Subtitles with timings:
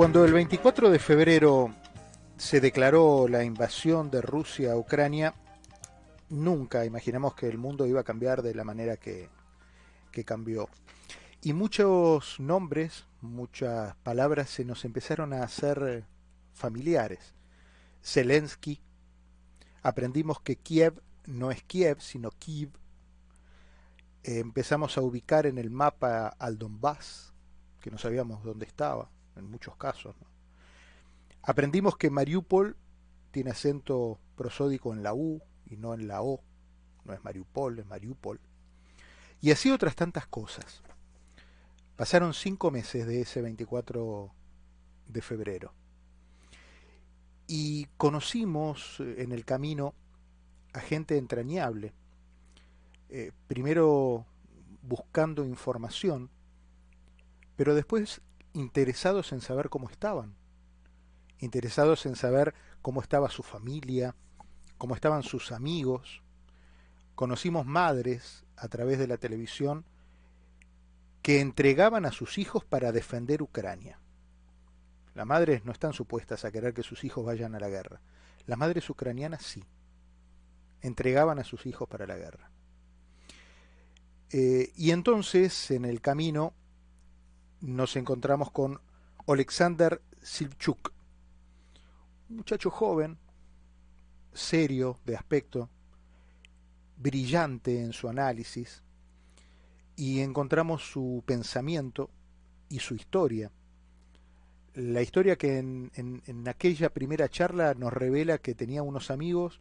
[0.00, 1.74] Cuando el 24 de febrero
[2.38, 5.34] se declaró la invasión de Rusia a Ucrania,
[6.30, 9.28] nunca imaginamos que el mundo iba a cambiar de la manera que,
[10.24, 10.70] cambió.
[11.42, 16.06] Y muchos nombres, muchas palabras se nos empezaron a hacer
[16.54, 17.34] familiares.
[18.02, 18.80] Zelensky,
[19.82, 22.70] aprendimos que Kiev no es Kiev, sino Kiev.
[24.22, 27.34] Empezamos a ubicar en el mapa al Donbass,
[27.82, 30.14] que no sabíamos dónde estaba, en muchos casos.
[31.42, 32.76] Aprendimos que Mariupol
[33.30, 36.42] tiene acento prosódico en la U y no en la O.
[37.04, 38.40] No es Mariupol, es Mariupol.
[39.40, 40.82] Y así otras tantas cosas.
[41.96, 44.32] Pasaron cinco meses de ese 24
[45.08, 45.74] de febrero.
[47.46, 49.94] Y conocimos eh, en el camino
[50.72, 51.92] a gente entrañable.
[53.08, 54.26] Eh, primero
[54.82, 56.30] buscando información,
[57.56, 60.34] pero después interesados en saber cómo estaban,
[61.38, 64.14] interesados en saber cómo estaba su familia,
[64.78, 66.22] cómo estaban sus amigos.
[67.14, 69.84] Conocimos madres a través de la televisión
[71.22, 73.98] que entregaban a sus hijos para defender Ucrania.
[75.14, 78.00] Las madres no están supuestas a querer que sus hijos vayan a la guerra.
[78.46, 79.62] Las madres ucranianas sí.
[80.82, 82.50] Entregaban a sus hijos para la guerra.
[84.30, 86.54] Eh, y entonces, en el camino,
[87.60, 88.80] nos encontramos con
[89.26, 90.92] Alexander Silchuk,
[92.28, 93.18] un muchacho joven,
[94.32, 95.68] serio de aspecto,
[96.96, 98.82] brillante en su análisis,
[99.96, 102.10] y encontramos su pensamiento
[102.68, 103.50] y su historia.
[104.74, 109.60] La historia que en, en, aquella primera charla nos revela que tenía unos amigos,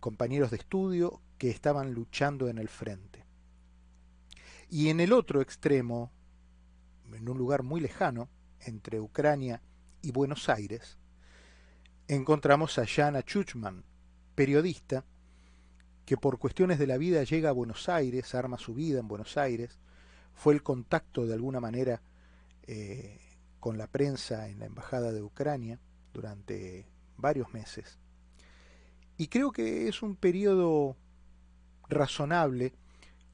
[0.00, 3.24] compañeros de estudio, que estaban luchando en el frente.
[4.70, 6.10] Y en el otro extremo,
[7.12, 8.28] en un lugar muy lejano,
[8.60, 9.60] entre Ucrania
[10.02, 10.98] y Buenos Aires,
[12.08, 13.84] encontramos a Jana Chuchman,
[14.34, 15.04] periodista,
[16.04, 19.36] que por cuestiones de la vida llega a Buenos Aires, arma su vida en Buenos
[19.36, 19.78] Aires,
[20.34, 22.02] fue el contacto de alguna manera
[22.66, 23.20] eh,
[23.60, 25.78] con la prensa en la Embajada de Ucrania
[26.12, 26.86] durante
[27.16, 27.98] varios meses.
[29.16, 30.96] Y creo que es un periodo
[31.88, 32.74] razonable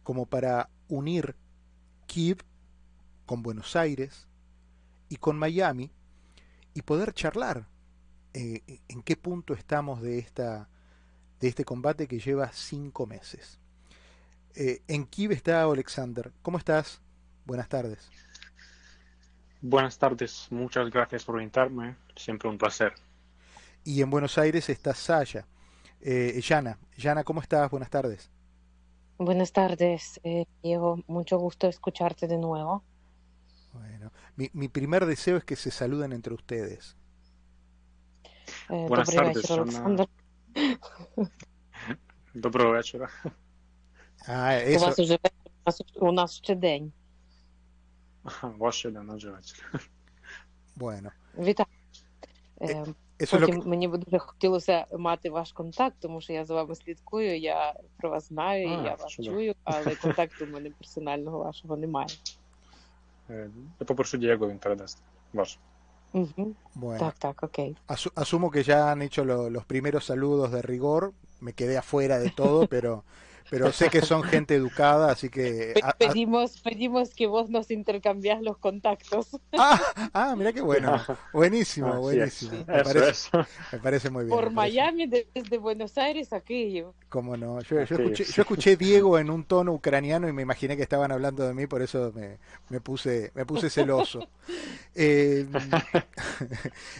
[0.02, 1.34] como para unir
[2.06, 2.44] Kiev
[3.30, 4.26] con Buenos Aires
[5.08, 5.92] y con Miami
[6.74, 7.68] y poder charlar
[8.34, 10.68] eh, en qué punto estamos de esta
[11.38, 13.60] de este combate que lleva cinco meses.
[14.56, 16.32] Eh, en Kiev está Alexander.
[16.42, 17.00] ¿Cómo estás?
[17.44, 18.10] Buenas tardes.
[19.60, 22.94] Buenas tardes, muchas gracias por invitarme, siempre un placer.
[23.84, 25.46] Y en Buenos Aires está Saya.
[26.00, 27.70] Eh, Yana, Yana, ¿cómo estás?
[27.70, 28.28] Buenas tardes.
[29.18, 32.82] Buenas tardes, eh, Diego, mucho gusto escucharte de nuevo.
[33.72, 36.96] Bueno, mi, mi primer deseo es que se saluden entre ustedes.
[38.68, 40.08] Eh, Buenas tardes, Alexander.
[42.34, 43.10] Доброго вечора.
[44.26, 45.18] А, У вас уже
[45.96, 46.92] у нас ще день.
[48.42, 49.80] Ваш ще день, вечір.
[50.76, 51.10] Bueno.
[51.38, 51.66] Вітаю.
[52.62, 52.86] Е,
[53.30, 57.74] Потім мені б дуже хотілося мати ваш контакт, тому що я за вами слідкую, я
[57.96, 59.30] про вас знаю, а, я вас чудо.
[59.30, 62.08] чую, але контакту в мене персонального вашого немає.
[63.78, 64.76] Ja po prostu Diego Ventura
[65.32, 65.58] Vos.
[66.12, 66.54] Uh -huh.
[66.74, 67.76] Bueno, tac, okay.
[68.16, 71.12] Asumo que ya han hecho lo, los primeros saludos de rigor.
[71.40, 73.04] Me quedé afuera de todo, pero
[73.50, 75.74] pero sé que son gente educada, así que...
[75.98, 79.36] pedimos, pedimos que vos nos intercambiás los contactos.
[79.58, 79.80] Ah,
[80.12, 81.00] ah mira qué bueno.
[81.32, 82.52] Buenísimo, buenísimo.
[82.66, 84.36] Me, parece, muy bien.
[84.36, 86.86] Por Miami, desde Buenos Aires a Kiev.
[87.08, 87.60] Cómo no.
[87.62, 91.46] Yo, escuché, yo escuché Diego en un tono ucraniano y me imaginé que estaban hablando
[91.46, 94.20] de mí, por eso me, me puse, me puse celoso.
[94.92, 95.46] Eh,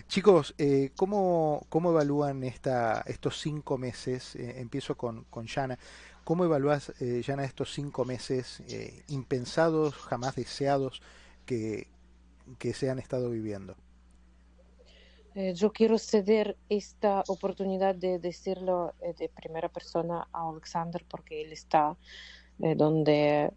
[0.06, 4.36] chicos, eh, ¿cómo, ¿cómo evalúan esta, estos cinco meses?
[4.36, 5.77] Eh, empiezo con, con Yana.
[6.25, 11.03] ¿Cómo evalúas, eh, Yana, estos cinco meses eh, impensados, jamás deseados
[11.47, 11.89] que,
[12.59, 13.77] que se han estado viviendo?
[15.34, 21.43] Eh, yo quiero ceder esta oportunidad de decirlo eh, de primera persona a Alexander porque
[21.43, 21.97] él está
[22.61, 23.53] eh, donde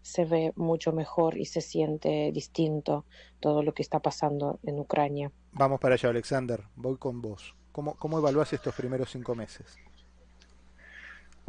[0.00, 3.04] se ve mucho mejor y se siente distinto
[3.40, 5.30] todo lo que está pasando en Ucrania.
[5.52, 6.62] Vamos para allá, Alexander.
[6.76, 7.54] Voy con vos.
[7.72, 9.76] ¿Cómo, cómo evalúas estos primeros cinco meses?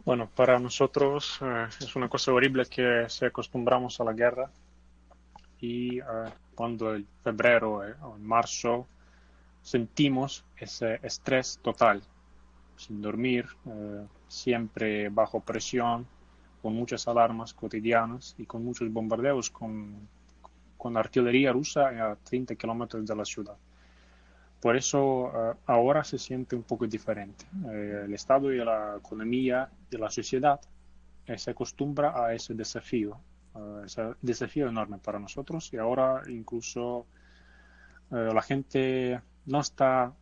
[0.06, 4.50] Bueno, para nosotros eh, es una cosa horrible que se acostumbramos a la guerra
[5.60, 6.04] y eh,
[6.56, 8.88] cuando en febrero eh, o en marzo
[9.62, 12.02] sentimos ese estrés total,
[12.78, 13.46] sin dormir,
[14.30, 16.08] siempre bajo presión,
[16.62, 20.08] con muchas alarmas cotidianas y con muchos bombardeos con,
[20.78, 23.58] con artillería rusa a 30 kilómetros de la ciudad.
[24.62, 25.32] Por eso
[25.66, 27.46] ahora se siente un poco diferente.
[27.72, 30.60] el Estado y la economía y la sociedad
[31.38, 33.20] se acostumbra a ese desafío,
[33.86, 37.06] ese desafío enorme para nosotros y ahora incluso
[38.10, 40.14] la gente no está,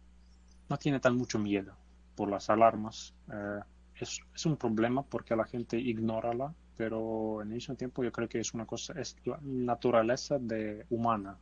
[0.69, 1.74] no tiene tan mucho miedo
[2.16, 3.13] por las alarmas.
[3.31, 3.60] Eh,
[4.00, 8.12] es, es, un problema porque la gente ignora la, pero en el mismo tiempo yo
[8.12, 11.38] creo que es una cosa, es la naturaleza de humana,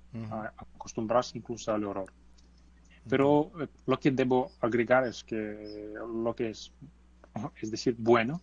[0.58, 2.12] acostumbrarse incluso al horror.
[3.10, 5.94] Pero eh, lo que debo agregar es que
[6.24, 6.72] lo que es,
[7.62, 8.42] es decir, bueno,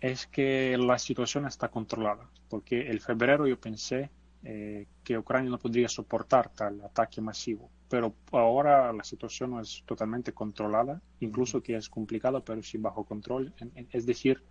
[0.00, 4.10] es que la situación está controlada, porque el febrero yo pensé
[4.42, 7.70] eh, que Ucrania no podría soportar tal ataque masivo.
[7.88, 13.52] Pero ahora la situación es totalmente controlada, incluso que es complicado, pero sí bajo control.
[13.90, 14.42] Es decir,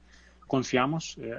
[0.45, 1.33] confiamos eh,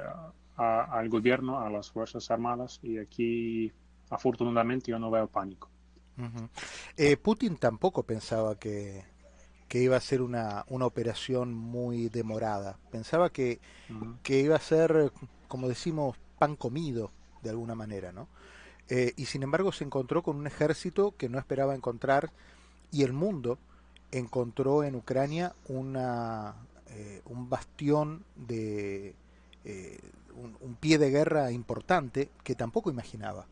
[0.56, 3.72] al gobierno, a las Fuerzas Armadas y aquí
[4.08, 5.70] afortunadamente yo no veo pánico.
[6.96, 9.04] Eh, Putin tampoco pensaba que,
[9.68, 12.78] que iba a ser una, una operación muy demorada.
[12.90, 13.60] Pensaba que,
[14.22, 15.12] que iba a ser,
[15.48, 17.12] como decimos, pan comido
[17.42, 18.28] de alguna manera, ¿no?
[18.88, 22.32] Eh, y sin embargo se encontró con un ejército que no esperaba encontrar
[22.90, 23.58] y el mundo
[24.10, 26.56] encontró en Ucrania una,
[26.88, 29.14] eh, un bastión de
[29.64, 30.00] eh,
[30.34, 33.46] un, pie de guerra importante que tampoco imaginaba.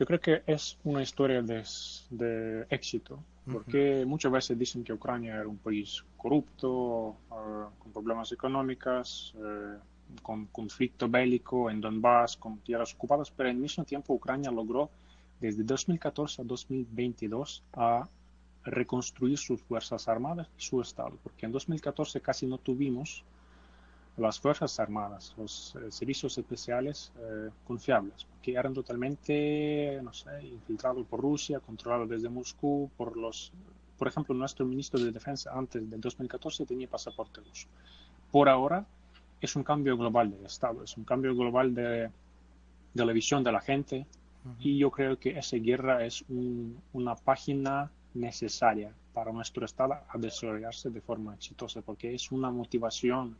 [0.00, 5.46] Yo creo que es una historia de, éxito, porque muchas veces dicen que Ucrania era
[5.46, 9.34] un país corrupto, con problemas económicos,
[10.22, 14.88] con conflicto bélico en Donbass, con tierras ocupadas, pero al mismo tiempo Ucrania logró
[15.38, 18.08] desde 2014 a 2022 a
[18.64, 23.22] reconstruir sus fuerzas armadas y su estado, porque en 2014 casi no tuvimos
[24.16, 31.06] las fuerzas armadas, los eh, servicios especiales eh, confiables, que eran totalmente, no sé, infiltrados
[31.06, 33.52] por Rusia, controlados desde Moscú, por los,
[33.96, 37.68] por ejemplo, nuestro ministro de Defensa antes del 2014 tenía pasaporte ruso.
[38.30, 38.84] Por ahora
[39.40, 42.10] es un cambio global del Estado, es un cambio global de,
[42.94, 44.06] de la visión de la gente
[44.58, 46.24] y yo creo que esa guerra es
[46.92, 53.36] una página necesaria para nuestro Estado a desarrollarse de forma exitosa porque es una motivación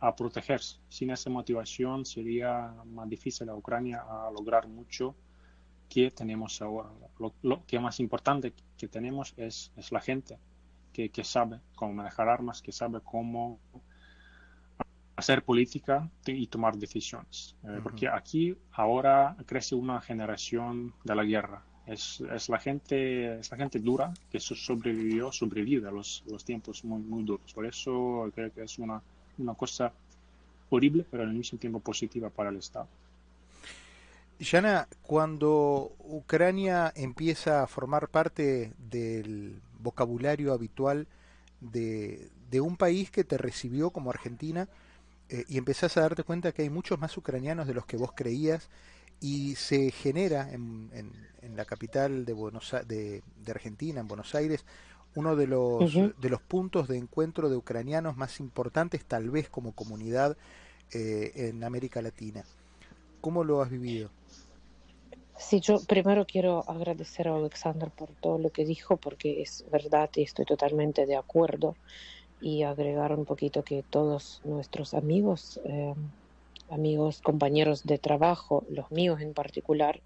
[0.00, 0.78] a protegerse.
[0.88, 5.14] Sin esa motivación sería más difícil a Ucrania a lograr mucho
[5.88, 6.90] que tenemos ahora.
[7.42, 10.38] Lo, que más importante que tenemos es, es la gente
[10.92, 13.60] que, que sabe cómo manejar armas, que sabe cómo
[15.16, 17.56] hacer política y tomar decisiones.
[17.64, 21.62] Eh, porque aquí ahora crece una generación de la guerra.
[21.86, 26.84] Es, es, la gente es la gente dura que sobrevivió sobrevive a los, los tiempos
[26.84, 29.00] muy, muy duros por eso creo que es una,
[29.38, 29.92] una cosa
[30.70, 32.88] horrible pero al mismo tiempo positiva para el Estado.
[34.38, 41.06] Yana, cuando Ucrania empieza a formar parte del vocabulario habitual
[41.60, 44.68] de, de un país que te recibió como Argentina,
[45.28, 48.12] eh, y empezás a darte cuenta que hay muchos más ucranianos de los que vos
[48.14, 48.68] creías
[49.20, 54.64] y se genera en, en, la capital de, Buenos, de, de, Argentina, en Buenos Aires,
[55.16, 59.72] uno de los, de los puntos de encuentro de ucranianos más importantes, tal vez como
[59.72, 60.36] comunidad
[60.92, 62.44] eh, en América Latina.
[63.22, 64.10] ¿Cómo lo has vivido?
[65.38, 70.10] Sí, yo primero quiero agradecer a Alexander por todo lo que dijo, porque es verdad
[70.14, 71.76] y estoy totalmente de acuerdo
[72.40, 75.94] y agregar un poquito que todos nuestros amigos, eh,
[76.70, 80.00] amigos, compañeros de trabajo, los míos en particular,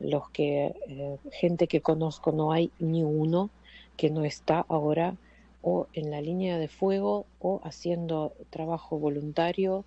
[0.00, 3.50] los que, eh, gente que conozco, no hay ni uno
[3.98, 5.16] que no está ahora
[5.60, 9.84] o en la línea de fuego o haciendo trabajo voluntario.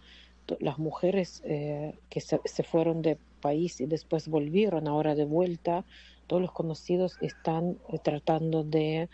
[0.60, 5.84] Las mujeres eh, que se, fueron de país y después volvieron ahora de vuelta,
[6.28, 9.10] todos los conocidos están tratando de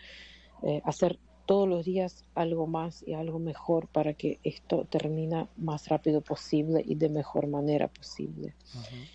[0.84, 6.20] hacer todos los días algo más y algo mejor para que esto termine más rápido
[6.20, 8.48] posible y de mejor manera posible.
[8.48, 9.08] Eh,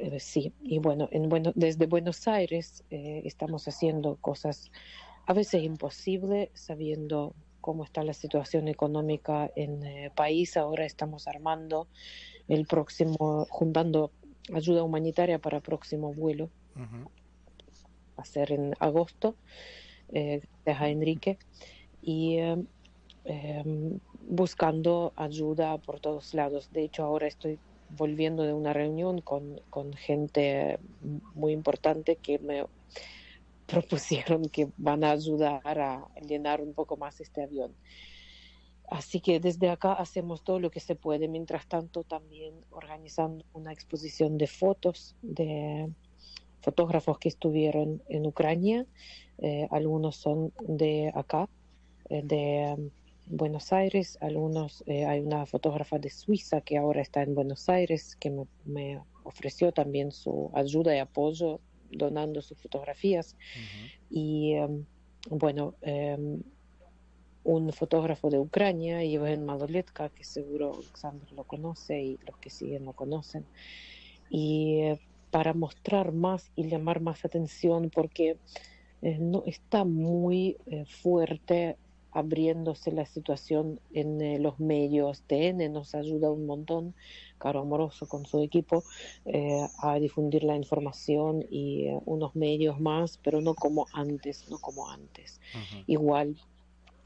[0.00, 4.70] eh, sí, y bueno, en, bueno desde Buenos Aires eh, estamos haciendo cosas
[5.26, 10.56] a veces imposibles, sabiendo cómo está la situación económica en el país.
[10.56, 11.88] Ahora estamos armando
[12.46, 14.12] el próximo, juntando
[14.54, 16.48] ayuda humanitaria para el próximo vuelo,
[18.16, 19.34] a ser en agosto
[20.12, 21.38] eh, a Enrique,
[22.00, 22.66] y em,
[23.24, 26.70] em, buscando ayuda por todos lados.
[26.72, 27.58] De hecho, ahora estoy
[27.90, 30.78] volviendo de una reunión con, con gente
[31.34, 32.64] muy importante que me
[33.66, 37.74] propusieron que van a ayudar a llenar un poco más este avión.
[38.90, 41.28] así que desde acá hacemos todo lo que se puede.
[41.28, 45.90] Mientras tanto, también organizando una exposición de fotos de
[46.60, 48.86] fotógrafos que estuvieron en Ucrania.
[49.38, 51.48] Eh, algunos son de acá,
[52.08, 52.90] eh, de
[53.30, 54.18] Buenos Aires.
[54.20, 58.46] Algunos, eh, hay una fotógrafa de Suiza que ahora está en Buenos Aires que me,
[58.64, 63.36] me ofreció también su ayuda y apoyo donando sus fotografías.
[64.10, 64.84] Y um,
[65.30, 66.42] bueno, um,
[67.44, 72.84] un fotógrafo de Ucrania, Iván Madoletka, que seguro Alexander lo conoce y los que siguen
[72.84, 73.46] lo conocen.
[74.30, 74.82] Y
[75.30, 78.38] para mostrar más y llamar más atención porque
[79.02, 81.76] eh, no está muy eh, fuerte
[82.12, 85.22] abriéndose la situación en eh, los medios.
[85.22, 86.94] TN nos ayuda un montón,
[87.38, 88.82] Caro Amoroso con su equipo,
[89.80, 95.40] a difundir la información y unos medios más, pero no como antes, no como antes.
[95.86, 96.36] Igual,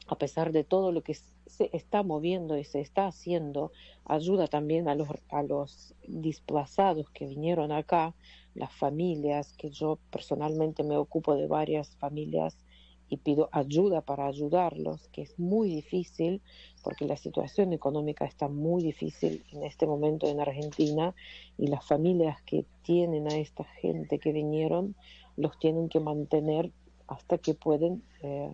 [0.07, 3.71] a pesar de todo lo que se está moviendo y se está haciendo,
[4.05, 8.15] ayuda también a los, a los desplazados que vinieron acá,
[8.55, 12.57] las familias, que yo personalmente me ocupo de varias familias
[13.09, 16.41] y pido ayuda para ayudarlos, que es muy difícil
[16.83, 21.13] porque la situación económica está muy difícil en este momento en Argentina
[21.57, 24.95] y las familias que tienen a esta gente que vinieron
[25.37, 26.71] los tienen que mantener
[27.07, 28.51] hasta que pueden eh,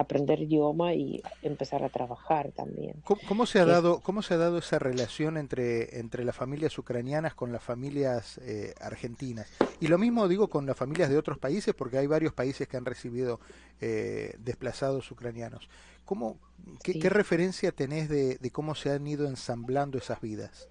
[0.00, 3.02] aprender idioma y empezar a trabajar también.
[3.04, 7.34] ¿Cómo, se ha dado cómo se ha dado esa relación entre entre las familias ucranianas
[7.34, 9.48] con las familias eh, argentinas?
[9.80, 12.76] Y lo mismo digo con las familias de otros países, porque hay varios países que
[12.76, 13.40] han recibido
[13.80, 15.68] eh, desplazados ucranianos.
[16.04, 16.38] ¿Cómo,
[16.82, 20.68] qué, referencia tenés de, cómo se han ido ensamblando esas vidas?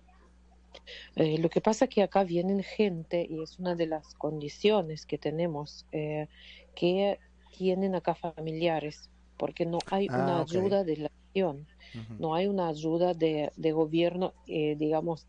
[1.15, 5.05] Eh, lo que pasa es que acá vienen gente, y es una de las condiciones
[5.05, 7.19] que tenemos, que
[7.57, 11.65] tienen acá familiares porque no hay ah, una ayuda de la nación,
[12.19, 15.25] no hay una ayuda de, de gobierno, eh, digamos,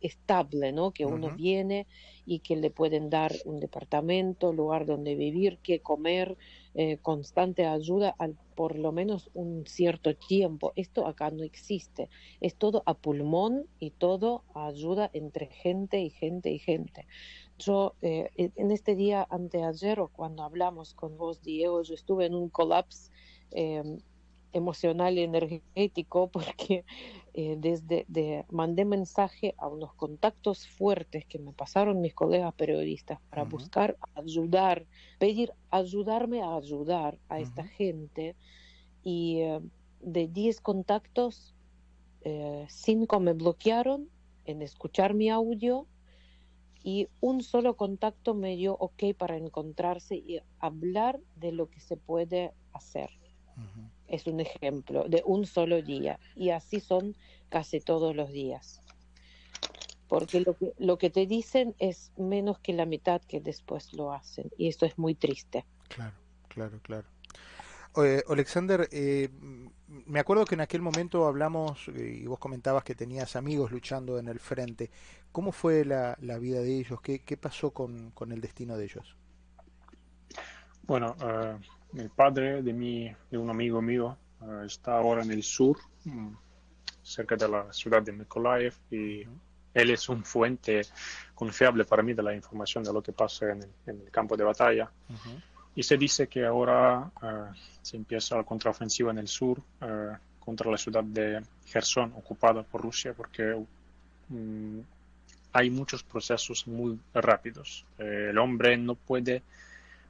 [0.00, 0.90] estable, ¿no?
[0.90, 1.86] Que uno viene
[2.26, 6.36] y que le pueden dar un departamento, lugar donde vivir, que comer,
[6.74, 10.72] eh, constante ayuda al por lo menos un cierto tiempo.
[10.76, 12.08] Esto acá no existe.
[12.40, 17.06] Es todo a pulmón y todo ayuda entre gente y gente y gente.
[17.58, 22.34] Yo eh, en este día anteayer o cuando hablamos con vos, Diego, yo estuve en
[22.34, 23.10] un colapso
[23.54, 23.98] Em,
[24.54, 26.84] emocional y energético porque
[27.34, 33.18] eh, desde de, mandé mensaje a unos contactos fuertes que me pasaron mis colegas periodistas
[33.28, 34.86] para buscar ayudar,
[35.18, 38.36] pedir ayudarme a ayudar a esta gente.
[39.02, 39.60] Y eh,
[40.00, 41.54] de 10 contactos,
[42.22, 44.08] 5 eh, me bloquearon
[44.44, 45.86] en escuchar mi audio
[46.82, 51.96] y un solo contacto me dio ok para encontrarse y hablar de lo que se
[51.96, 53.10] puede hacer.
[54.08, 57.16] Es un ejemplo de un solo día y así son
[57.48, 58.80] casi todos los días.
[60.08, 64.12] Porque lo que, lo que te dicen es menos que la mitad que después lo
[64.12, 65.64] hacen y eso es muy triste.
[65.88, 66.14] Claro,
[66.48, 67.06] claro, claro.
[68.28, 69.28] Alexander, eh,
[69.86, 74.18] me acuerdo que en aquel momento hablamos eh, y vos comentabas que tenías amigos luchando
[74.18, 74.90] en el frente.
[75.30, 77.00] ¿Cómo fue la, la vida de ellos?
[77.00, 79.16] ¿Qué, qué pasó con, con, el destino de ellos?
[80.82, 81.58] Bueno, uh,
[81.96, 86.32] el padre de, mi, de un amigo mío uh, está ahora en el sur, mm,
[87.02, 89.22] cerca de la ciudad de Mykolaiv, y
[89.74, 90.82] él es un fuente
[91.34, 94.36] confiable para mí de la información de lo que pasa en el, en el campo
[94.36, 94.90] de batalla.
[95.76, 99.60] Y se dice que ahora uh, se empieza la contraofensiva en el sur
[100.38, 103.54] contra la ciudad de Gerson, ocupada por Rusia, porque
[104.30, 104.82] um,
[105.54, 107.86] hay muchos procesos muy rápidos.
[107.98, 109.42] Eh, el hombre no puede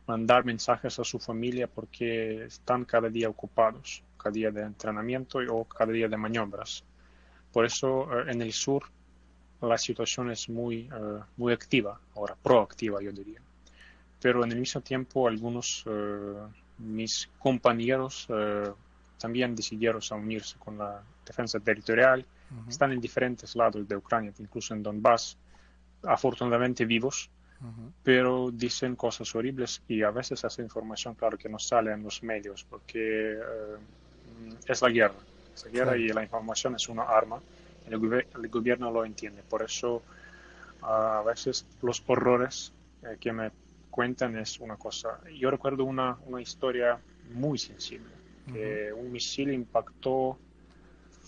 [0.07, 5.65] mandar mensajes a su familia porque están cada día ocupados, cada día de entrenamiento o
[5.65, 6.85] cada día de maniobras.
[7.53, 8.85] Por eso eh, en el sur
[9.61, 13.41] la situación es muy, eh, muy activa, ahora proactiva yo diría.
[14.21, 18.27] Pero en el mismo tiempo algunos uh, mis compañeros
[19.19, 22.25] también decidieron unirse con la defensa territorial,
[22.69, 25.37] están en diferentes lados de Ucrania, incluso en Donbass,
[26.03, 27.31] afortunadamente vivos,
[28.03, 32.23] pero dicen cosas horribles y a veces esa información, claro, que no sale en los
[32.23, 33.77] medios porque eh,
[34.67, 35.15] es la guerra.
[35.55, 37.41] Es la guerra y la información es una arma.
[37.87, 39.43] El, el, gobierno lo entiende.
[39.43, 40.03] Por eso
[40.83, 43.51] a veces los horrores eh, que me
[43.91, 45.21] cuentan es una cosa.
[45.39, 46.99] Yo recuerdo una, una historia
[47.33, 48.11] muy sensible,
[48.53, 50.39] que un misil impactó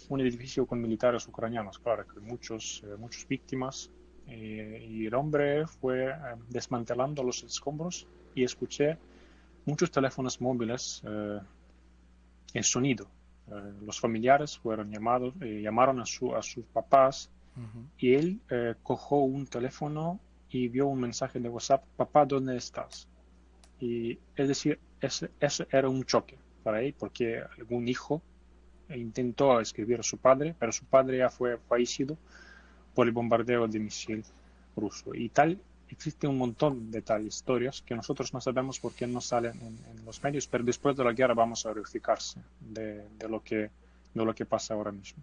[0.09, 3.91] un edificio con militares ucranianos, claro, que muchos, eh, muchas víctimas,
[4.29, 6.15] eh, y el hombre fue eh,
[6.49, 8.99] desmantelando los escombros y escuché
[9.65, 11.41] muchos teléfonos móviles eh,
[12.55, 13.09] en sonido.
[13.83, 17.31] los familiares fueron llamados, llamaron a, su, a sus papás
[17.97, 18.41] y él
[18.83, 20.19] cogió un teléfono
[20.51, 23.09] y vio un mensaje de WhatsApp, papá, ¿dónde estás?
[23.79, 28.21] Y es decir, ese, ese era un choque para él porque algún hijo
[28.89, 32.17] intentó escribir a su padre, pero su padre ya fue fallecido
[32.97, 34.25] por el bombardeo de misil
[34.75, 35.15] ruso.
[35.15, 35.61] Y tal,
[35.91, 40.05] existe un montón de tal historias que nosotros no sabemos por qué no salen en,
[40.07, 43.71] los medios, pero después de la guerra vamos a verificarse de, de, lo, que,
[44.15, 45.23] de lo que pasa ahora mismo.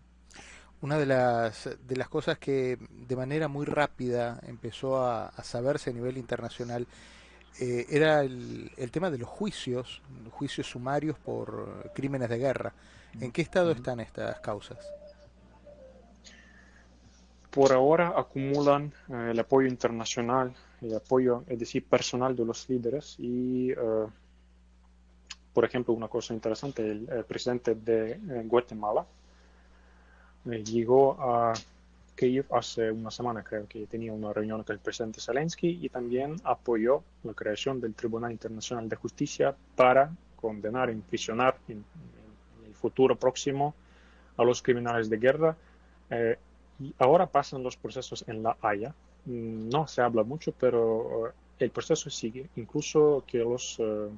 [0.82, 5.90] Una de las, de las cosas que de manera muy rápida empezó a, a saberse
[5.90, 6.86] a nivel internacional
[7.60, 10.02] eh, era el, el, tema de los juicios,
[10.32, 12.74] juicios sumarios por crímenes de guerra.
[13.20, 14.78] ¿En qué estado están estas causas?
[17.54, 23.16] Por ahora acumulan eh, el apoyo internacional, el apoyo, es decir, personal de los líderes
[23.20, 23.76] y, eh,
[25.54, 29.06] por ejemplo, una cosa interesante, el, presidente de Guatemala
[30.46, 31.54] llegó a
[32.16, 36.36] Kiev hace una semana, creo que tenía una reunión con el presidente Zelensky y también
[36.44, 43.16] apoyó la creación del Tribunal Internacional de Justicia para condenar imprisionar en, en el futuro
[43.16, 43.76] próximo
[44.38, 45.56] a los criminales de guerra.
[46.84, 48.94] Eh, y ahora pasan los procesos en La Haya.
[49.26, 51.28] Mm, no se habla mucho, pero uh,
[51.60, 52.50] el proceso sigue.
[52.56, 54.10] Incluso que los uh,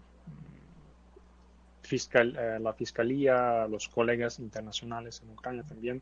[1.81, 6.01] fiscal, uh, la fiscalía, los colegas internacionales en Ucrania también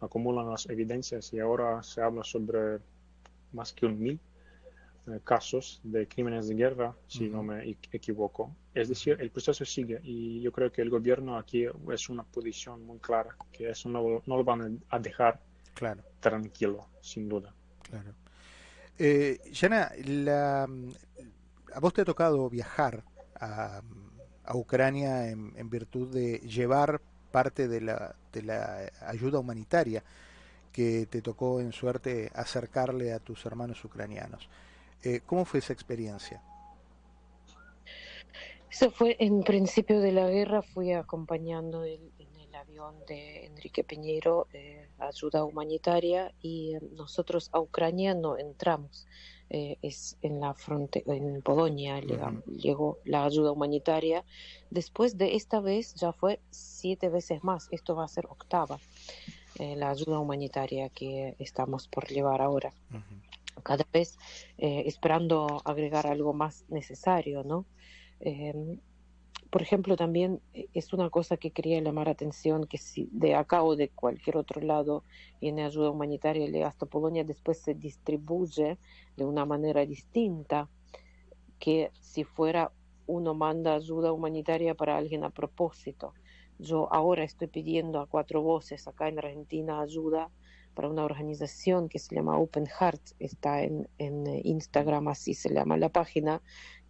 [0.00, 2.78] acumulan las evidencias y ahora se habla sobre
[3.52, 4.20] más que un mil
[5.06, 7.32] eh, casos de crímenes de guerra, si uh -huh.
[7.32, 8.50] no me equivoco.
[8.74, 12.84] Es decir, el proceso sigue y yo creo que el gobierno aquí es una posición
[12.84, 15.40] muy clara, que eso no, no lo van a dejar
[15.76, 16.02] claro.
[16.18, 17.54] tranquilo, sin duda.
[17.82, 18.12] Claro.
[18.98, 23.04] Eh, Yana, la, a vos te ha tocado viajar
[23.38, 23.82] a,
[24.44, 30.02] a Ucrania en, en virtud de llevar parte de la, de la ayuda humanitaria
[30.72, 34.48] que te tocó en suerte acercarle a tus hermanos ucranianos.
[35.02, 36.42] Eh, ¿Cómo fue esa experiencia?
[38.70, 42.10] Eso fue en principio de la guerra, fui acompañando el
[42.56, 49.06] avión de Enrique Peñero, eh, ayuda humanitaria, y nosotros a Ucrania no entramos.
[49.48, 52.44] Eh, es en la frontera, en Polonia, uh -huh.
[52.46, 54.24] llegó la ayuda humanitaria.
[54.70, 58.80] Después de esta vez ya fue siete veces más, esto va a ser octava,
[59.60, 62.72] eh, la ayuda humanitaria que estamos por llevar ahora.
[62.90, 63.62] Uh -huh.
[63.62, 64.18] Cada vez
[64.58, 67.64] eh, esperando agregar algo más necesario, ¿no?
[69.46, 73.62] Eh, por ejemplo, también es una cosa que quería llamar atención, que si de acá
[73.62, 75.04] o de cualquier otro lado
[75.40, 78.78] viene ayuda humanitaria hasta Polonia, después se distribuye
[79.16, 80.68] de una manera distinta
[81.58, 82.72] que si fuera
[83.06, 86.12] uno manda ayuda humanitaria para alguien a propósito.
[86.58, 90.30] Yo ahora estoy pidiendo a cuatro voces acá en Argentina ayuda
[90.74, 95.78] para una organización que se llama Open Heart, está en, en Instagram, así se llama
[95.78, 96.42] la página,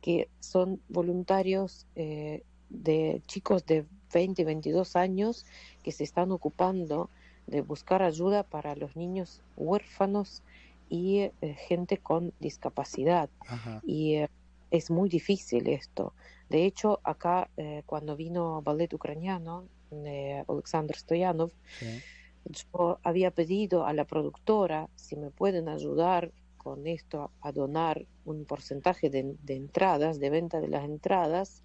[0.07, 5.45] que son voluntarios eh, de chicos de 20, 22 años
[5.83, 7.11] que se están ocupando
[7.49, 10.45] de buscar ayuda para los niños huérfanos
[10.89, 11.33] y eh,
[11.67, 13.29] gente con discapacidad.
[13.49, 13.81] Ajá.
[13.85, 14.29] Y eh,
[14.71, 16.13] es muy difícil esto.
[16.51, 22.01] De hecho, acá eh, cuando vino ballet ucraniano de Alexander Stoyanov, sí.
[22.45, 26.31] yo había pedido a la productora si me pueden ayudar
[26.67, 31.63] con esto a donar un porcentaje de, de entradas, de venta de las entradas,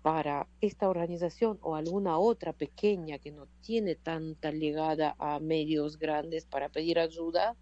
[0.00, 6.46] para esta organización o alguna otra pequeña que no tiene tanta llegada a medios grandes
[6.46, 7.56] para pedir ayuda,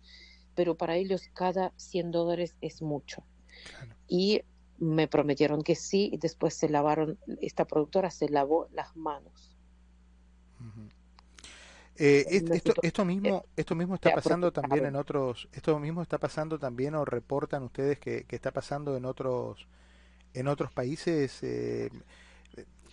[0.55, 3.25] pero para ellos cada 100 dólares es mucho.
[3.71, 3.97] Claro.
[4.07, 4.43] Y
[4.77, 9.57] me prometieron que sí y después se lavaron, esta productora se lavó las manos.
[10.61, 10.91] Uh -huh.
[11.99, 16.59] Eh, esto, esto, mismo esto mismo está pasando también en otros esto mismo está pasando
[16.59, 19.67] también o reportan ustedes que, que está pasando en otros
[20.35, 21.91] en otros países eh,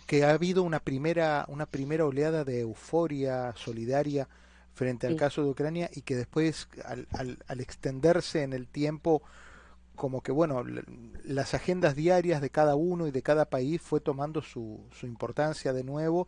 [0.06, 4.26] que ha habido una primera una primera oleada de euforia solidaria
[4.72, 5.18] frente al sí.
[5.18, 9.22] caso de Ucrania y que después al, al, al, extenderse en el tiempo
[9.96, 10.64] como que bueno
[11.24, 15.74] las agendas diarias de cada uno y de cada país fue tomando su, su importancia
[15.74, 16.26] de nuevo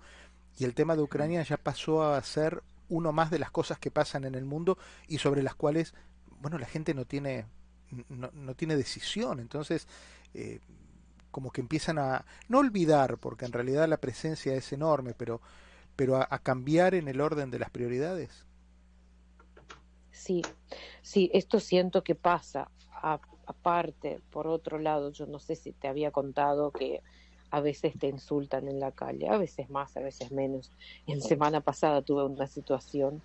[0.58, 3.90] y el tema de Ucrania ya pasó a ser uno más de las cosas que
[3.90, 5.94] pasan en el mundo y sobre las cuales
[6.40, 7.46] bueno la gente no tiene
[8.08, 9.40] no, no tiene decisión.
[9.40, 9.86] Entonces
[10.34, 10.60] eh,
[11.30, 15.40] como que empiezan a no olvidar porque en realidad la presencia es enorme pero
[15.94, 18.46] pero a, a cambiar en el orden de las prioridades.
[20.10, 20.42] Sí
[21.02, 22.70] sí esto siento que pasa.
[23.48, 27.02] Aparte por otro lado yo no sé si te había contado que
[27.56, 30.70] a veces te insultan en la calle, a veces más, a veces menos.
[31.06, 33.22] En semana pasada tuve una situación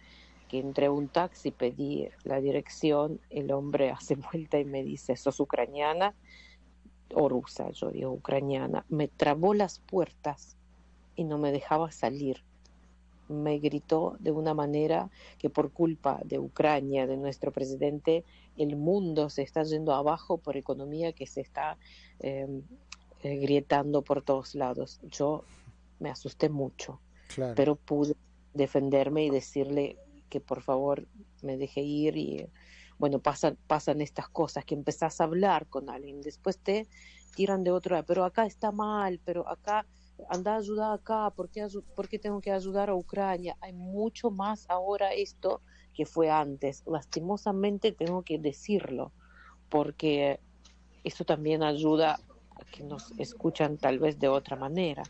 [0.48, 5.17] que entré a un taxi, pedí la dirección, el hombre hace vuelta y me dice,
[5.17, 6.15] ¿sos ucraniana
[7.13, 7.72] o rusa?
[7.72, 8.86] Yo digo, ucraniana.
[8.88, 10.56] Me trabó las puertas
[11.17, 12.41] y no me dejaba salir.
[13.28, 18.24] Me gritó de una manera que por culpa de Ucrania, de nuestro presidente,
[18.56, 21.78] el mundo se está yendo abajo por economía que se está
[22.20, 22.62] em,
[23.23, 24.99] eh, grietando por todos lados.
[25.03, 25.43] Yo
[25.99, 26.99] me asusté mucho,
[27.55, 28.15] pero pude
[28.53, 29.97] defenderme y decirle
[30.29, 31.05] que por favor
[31.41, 32.47] me deje ir y
[32.97, 36.88] bueno, pasan, pasan estas cosas, que empezás a hablar con alguien, después te
[37.36, 39.88] tiran de otro lado, pero acá está mal, pero acá
[40.29, 43.57] anda a ayudar acá, ¿por qué, ¿por qué tengo que ayudar a Ucrania?
[43.62, 45.62] Hay mucho más ahora esto
[45.93, 46.84] que fue antes.
[46.86, 49.12] Lastimosamente tengo que decirlo,
[49.69, 50.39] porque
[51.03, 52.19] eso también ayuda
[52.65, 55.04] que nos escuchan tal vez de otra manera.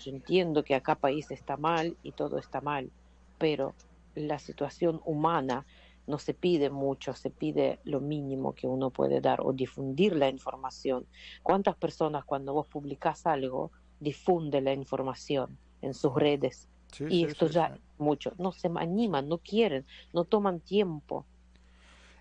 [0.00, 2.90] Yo entiendo que acá país está mal y todo está mal,
[3.38, 3.74] pero
[4.14, 5.64] la situación humana
[6.06, 10.28] no se pide mucho, se pide lo mínimo que uno puede dar o difundir la
[10.28, 11.06] información.
[11.42, 16.68] ¿Cuántas personas cuando vos publicás algo difunde la información en sus redes?
[17.08, 21.26] y esto ya mucho, no se animan, no quieren, no toman tiempo.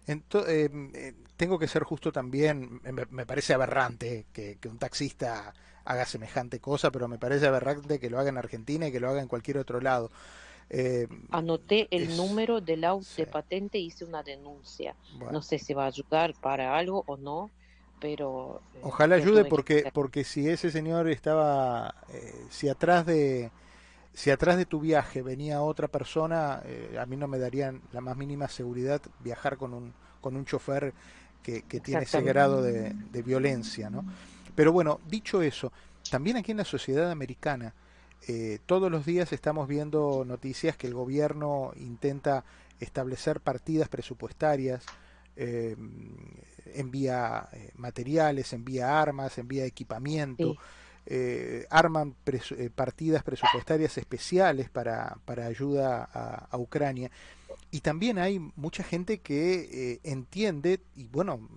[0.08, 5.54] Em, eh, tengo que ser justo también, me, parece aberrante que, un taxista
[5.86, 9.10] haga semejante cosa, pero me parece aberrante que lo haga en Argentina y que lo
[9.10, 10.12] haga en cualquier otro lado.
[10.70, 14.96] Eh, Anoté el número del auto de patente y hice una denuncia.
[15.32, 17.50] No sé si va a ayudar para algo o no,
[18.00, 18.62] pero...
[18.76, 21.96] Eh, Ojalá ayude porque, porque si ese señor estaba,
[22.50, 23.52] si atrás de
[24.14, 28.02] si atrás de tu viaje venía otra persona, eh, a mí no me darían la
[28.02, 30.94] más mínima seguridad viajar con un, con un chofer
[31.42, 32.94] que, tiene ese grado de,
[33.24, 33.90] violencia.
[33.90, 34.06] ¿no?
[34.54, 35.72] Pero bueno, dicho eso,
[36.10, 37.74] también aquí en la sociedad americana,
[38.28, 42.44] eh, todos los días estamos viendo noticias que el gobierno intenta
[42.80, 44.86] establecer partidas presupuestarias,
[45.36, 45.76] eh,
[46.74, 50.58] envía materiales, envía armas, envía equipamiento.
[51.08, 57.10] Eh, arman eh, partidas presupuestarias especiales para, para ayuda a, Ucrania.
[57.72, 61.50] Y también hay mucha gente que eh, entiende, y bueno,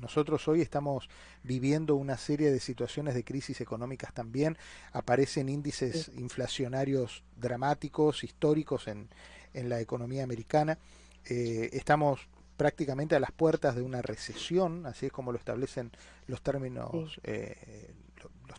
[0.00, 1.08] nosotros hoy estamos
[1.44, 4.58] viviendo una serie de situaciones de crisis económicas también,
[4.92, 9.08] aparecen índices inflacionarios dramáticos, históricos en,
[9.54, 10.76] en la economía americana.
[11.24, 15.92] estamos prácticamente a las puertas de una recesión, así es como lo establecen
[16.26, 17.20] los términos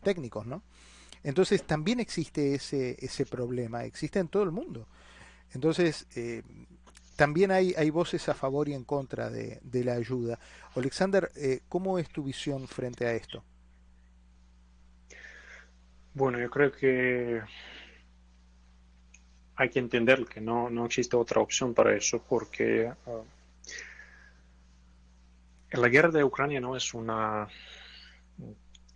[0.01, 0.63] técnicos, ¿no?
[1.23, 4.87] Entonces también existe ese, ese problema, existe en todo el mundo.
[5.53, 6.41] Entonces, eh,
[7.15, 10.39] también hay, hay voces a favor y en contra de, la ayuda.
[10.75, 13.43] Alexander, eh, ¿cómo es tu visión frente a esto?
[16.13, 17.41] Bueno, yo creo que
[19.55, 23.23] hay que entender que no, no existe otra opción para eso, porque uh,
[25.79, 27.47] la guerra de Ucrania no es una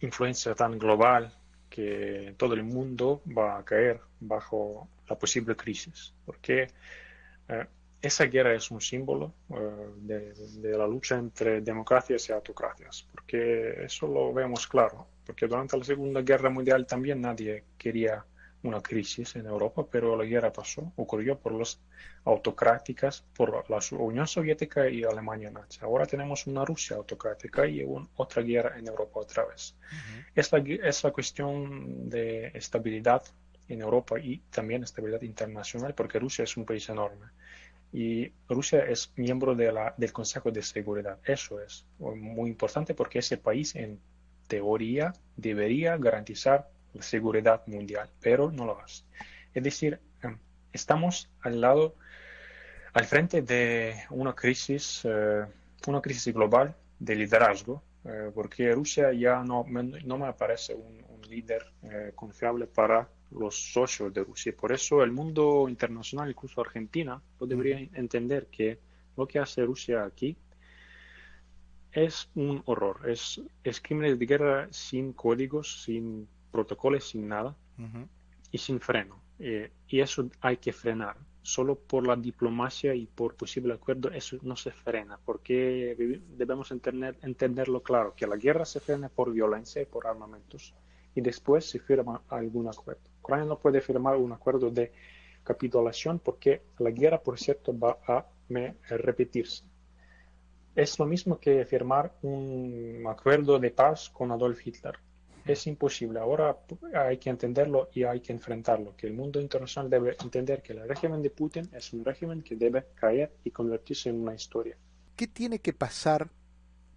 [0.05, 1.33] influencia tan global
[1.69, 6.67] que todo el mundo va a caer bajo la posible crisis, porque
[7.49, 7.65] eh,
[8.01, 13.83] esa guerra es un símbolo eh, de, de, la lucha entre democracias y autocracias, porque
[13.83, 18.23] eso lo vemos claro, porque durante la Segunda Guerra Mundial también nadie quería
[18.63, 21.79] una crisis en Europa, pero la guerra pasó, ocurrió por las
[22.23, 25.79] autocráticas, por la Unión Soviética y Alemania nazi.
[25.81, 29.75] Ahora tenemos una Rusia autocrática y otra guerra en Europa otra vez.
[30.33, 33.23] es, la, es la cuestión de estabilidad
[33.67, 37.27] en Europa y también estabilidad internacional, porque Rusia es un país enorme.
[37.93, 41.19] Y Rusia es miembro de la, del Consejo de Seguridad.
[41.23, 43.99] Eso es muy importante porque ese país, en
[44.47, 49.03] teoría, debería garantizar la seguridad mundial, pero no lo hace.
[49.53, 50.37] Es decir, em,
[50.71, 51.95] estamos al lado,
[52.93, 55.45] al frente de una crisis, eh,
[55.87, 61.65] una crisis global de liderazgo, eh, porque Rusia ya no, no me parece un, líder
[61.81, 64.53] eh, confiable para los socios de Rusia.
[64.55, 68.77] Por eso el mundo internacional, incluso Argentina, lo debería entender que
[69.17, 70.37] lo que hace Rusia aquí
[71.91, 77.53] es un horror, es, es crímenes de guerra sin códigos, sin protocolos sin nada
[78.49, 79.15] y sin freno.
[79.39, 81.17] Eh, y eso hay que frenar.
[81.41, 85.95] Solo por la diplomacia y por posible acuerdo eso no se frena, porque
[86.41, 90.73] debemos entender, entenderlo claro, que la guerra se frena por violencia y por armamentos,
[91.13, 93.03] y después se firma algún acuerdo.
[93.21, 94.91] Ucrania no puede firmar un acuerdo de
[95.43, 98.25] capitulación porque la guerra, por cierto, va a
[98.89, 99.65] repetirse.
[100.73, 104.97] Es lo mismo que firmar un acuerdo de paz con Adolf Hitler
[105.45, 106.19] es imposible.
[106.19, 106.57] Ahora
[106.93, 110.87] hay que entenderlo y hay que enfrentarlo, que el mundo internacional debe entender que el
[110.87, 114.77] régimen de Putin es un régimen que debe caer y convertirse en una historia.
[115.15, 116.29] ¿Qué tiene que pasar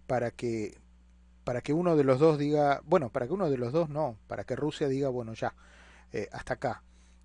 [0.07, 0.77] para que
[1.43, 4.19] para que uno de los dos diga, bueno, para que uno de los dos no,
[4.27, 5.55] para que Rusia diga, bueno, ya,
[6.13, 6.83] eh, hasta acá.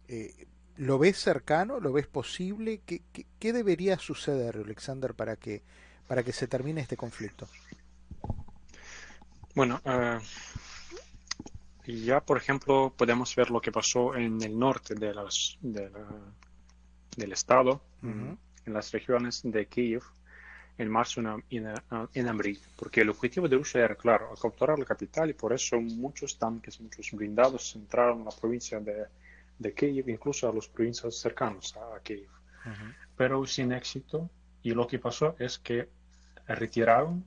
[0.09, 1.79] Eh, ¿Lo ves cercano?
[1.79, 2.81] ¿Lo ves posible?
[2.87, 3.03] ¿Qué,
[3.39, 5.63] qué, debería suceder, Alexander, para que,
[6.09, 7.47] para que se termine este conflicto?
[9.55, 10.21] Bueno, uh,
[11.87, 16.07] ya por ejemplo podemos ver lo que pasó en el norte de las, de la,
[17.16, 18.38] del estado, en
[18.73, 20.03] las regiones de Kiev,
[20.79, 21.75] en marzo y en,
[22.14, 25.81] en, abril, porque el objetivo de Rusia era claro, capturar la capital y por eso
[25.81, 29.05] muchos tanques, muchos blindados entraron a la provincia de,
[29.59, 32.29] de Kiev, incluso a las provincias cercanas a Kiev,
[33.16, 34.31] pero sin éxito.
[34.62, 35.90] Y lo que pasó es que
[36.49, 37.23] retiraron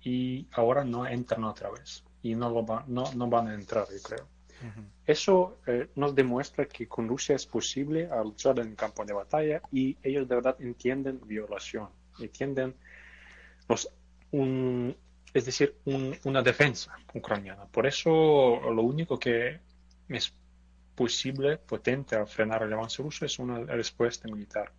[0.00, 4.02] y ahora no entran otra vez y no, lo no, no van a entrar, yo
[4.02, 4.26] creo.
[5.06, 9.62] Eso eh, nos demuestra que con Rusia es posible luchar en el campo de batalla
[9.70, 11.88] y ellos de verdad entienden violación,
[12.18, 12.74] entienden
[13.68, 13.88] los,
[14.32, 14.96] un,
[15.32, 15.76] es decir,
[16.24, 17.66] una defensa ucraniana.
[17.66, 19.60] Por eso lo único que
[20.08, 20.32] es
[20.94, 24.72] posible, potente a frenar el avance ruso es una respuesta militar.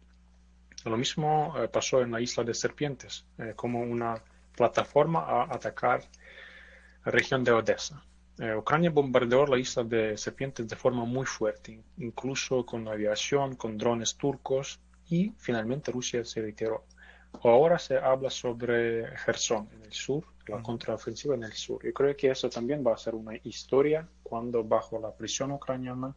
[0.86, 4.22] Lo mismo eh, pasó en la isla de Serpientes, eh, como una
[4.56, 6.02] plataforma a atacar
[7.06, 8.04] región de Odessa.
[8.40, 13.78] Eh, Ucrania bombardeó la isla de Serpientes de forma muy fuerte, incluso con aviación, con
[13.78, 16.86] drones turcos, y finalmente Rusia se retiró.
[17.44, 21.84] Ahora se habla sobre Gerson en el sur, la contraofensiva en el sur.
[21.84, 26.16] Yo creo que eso también va a ser una historia cuando bajo la presión ucraniana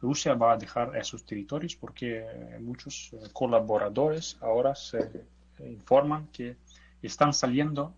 [0.00, 2.26] Rusia va a dejar esos territorios porque
[2.60, 5.10] muchos eh, colaboradores ahora se
[5.58, 6.56] informan que
[7.02, 7.94] están saliendo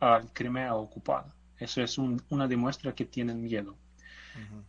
[0.00, 1.33] al Crimea ocupada.
[1.58, 3.76] Eso es una demuestra que tienen miedo.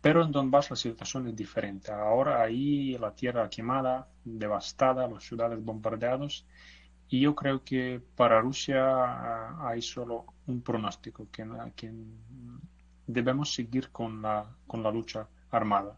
[0.00, 1.90] Pero en Donbass la situación es diferente.
[1.90, 6.46] Ahora ahí la tierra quemada, devastada, las ciudades bombardeadas.
[7.08, 11.44] Y yo creo que para Rusia ah, hay solo un pronóstico, que,
[11.74, 11.92] que
[13.06, 15.96] debemos seguir con la, con la lucha armada.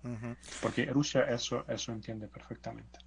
[0.63, 3.01] Porque Rusia eso, eso entiende perfectamente.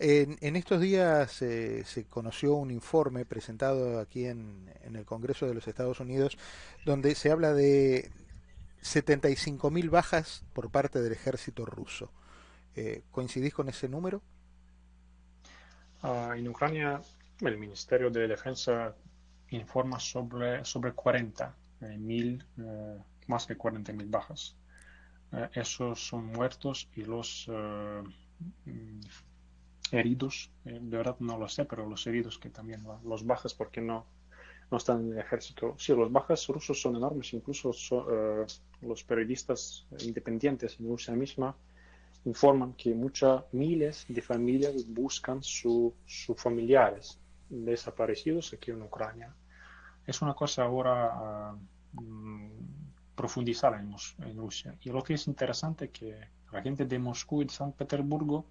[0.00, 5.66] En, estos días eh, se conoció un informe presentado aquí en, el Congreso de los
[5.66, 6.38] Estados Unidos
[6.84, 8.12] donde se habla de
[8.82, 12.12] 75.000 bajas por parte del ejército ruso.
[12.76, 14.22] Eh, ¿Coincidís con ese número?
[16.02, 17.00] Ah, en Ucrania
[17.40, 18.94] el Ministerio de Defensa
[19.50, 22.44] informa sobre, sobre 40 eh, mil,
[23.26, 24.54] más de 40.000 bajas.
[25.54, 27.50] esos son muertos y los
[29.92, 33.80] heridos, eh, de verdad no lo sé, pero los heridos que también los bajas porque
[33.80, 34.06] no,
[34.70, 35.74] no están en el ejército.
[35.78, 37.72] Sí, los bajas rusos son enormes, incluso
[38.10, 38.46] eh,
[38.82, 41.56] los periodistas independientes en Rusia misma
[42.24, 49.34] informan que muchas miles de familias buscan sus su familiares desaparecidos aquí en Ucrania.
[50.06, 51.54] Es una cosa ahora
[51.94, 52.50] uh,
[53.14, 53.94] profundizada en,
[54.26, 54.74] en, Rusia.
[54.82, 56.18] Y lo que es interesante es que
[56.52, 58.46] la gente de Moscú y de San Petersburgo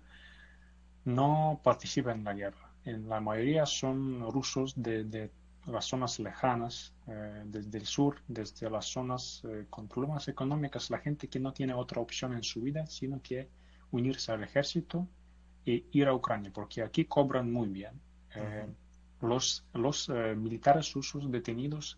[1.08, 2.70] no participan en la guerra.
[2.84, 5.32] En la mayoría son rusos de,
[5.66, 11.00] las zonas lejanas, eh, desde el sur, desde las zonas eh, con problemas económicos, la
[11.00, 13.50] gente que no tiene otra opción en su vida, sino que
[13.92, 15.08] unirse al ejército
[15.66, 18.00] e ir a Ucrania, porque aquí cobran muy bien.
[18.36, 18.68] Eh,
[19.22, 21.98] los los militares rusos detenidos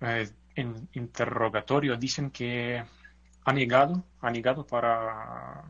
[0.00, 2.82] en interrogatorio dicen que
[3.44, 5.64] han llegado, han llegado para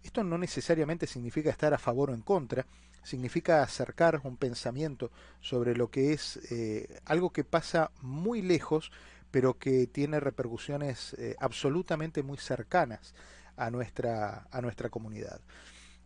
[0.07, 2.65] Esto no necesariamente significa estar a favor o en contra,
[3.03, 8.91] significa acercar un pensamiento sobre lo que es eh, algo que pasa muy lejos,
[9.31, 13.13] pero que tiene repercusiones eh, absolutamente muy cercanas
[13.57, 15.41] a nuestra, a nuestra comunidad.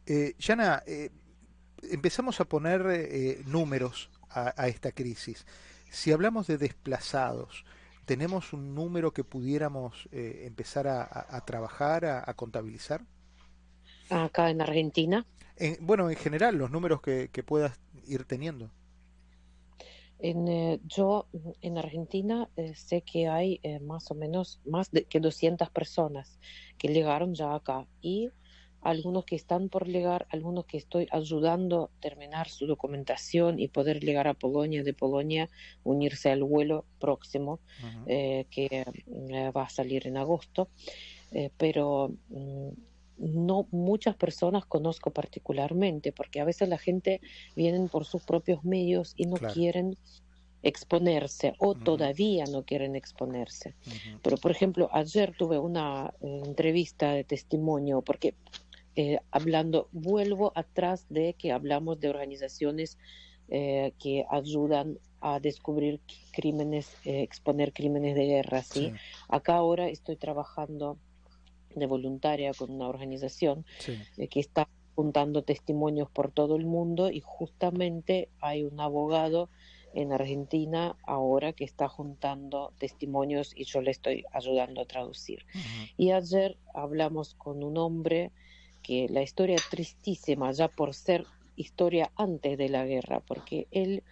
[0.07, 0.83] Eh, Yana,
[1.83, 5.45] empezamos a poner números a, esta crisis.
[5.91, 7.65] Si hablamos de desplazados,
[8.05, 13.01] ¿tenemos un número que pudiéramos empezar a, trabajar, a, contabilizar?
[14.11, 15.25] Acá en Argentina.
[15.79, 18.69] bueno, en general, los números que, que puedas ir teniendo.
[20.21, 21.27] En, eh, yo
[21.61, 26.39] en Argentina eh, sé que hay eh, más o menos más de que 200 personas
[26.77, 28.29] que llegaron ya acá y
[28.83, 33.99] algunos que están por llegar, algunos que estoy ayudando a terminar su documentación y poder
[33.99, 35.49] llegar a Polonia, de Polonia
[35.83, 37.59] unirse al vuelo próximo
[38.07, 38.85] que
[39.55, 40.69] va a salir en agosto.
[41.57, 42.69] pero mm,
[43.21, 47.21] no muchas personas conozco particularmente, porque a veces la gente
[47.55, 49.97] viene por sus propios medios y no quieren
[50.63, 53.75] exponerse o todavía no quieren exponerse.
[54.21, 58.35] Pero, por ejemplo, ayer tuve una eh, entrevista de testimonio, porque
[58.95, 62.97] eh, hablando, vuelvo atrás de que hablamos de organizaciones
[63.47, 65.99] eh, que ayudan a descubrir
[66.31, 68.63] crímenes, exponer crímenes de guerra.
[68.63, 68.91] ¿sí?
[69.29, 70.97] Acá ahora estoy trabajando
[71.75, 73.65] de voluntaria con una organización
[74.17, 79.49] eh, que está juntando testimonios por todo el mundo y justamente hay un abogado
[79.93, 85.45] en Argentina ahora que está juntando testimonios y yo le estoy ayudando a traducir.
[85.97, 88.31] Y ayer hablamos con un hombre
[88.81, 94.03] que la historia tristísima ya por ser historia antes de la guerra, porque él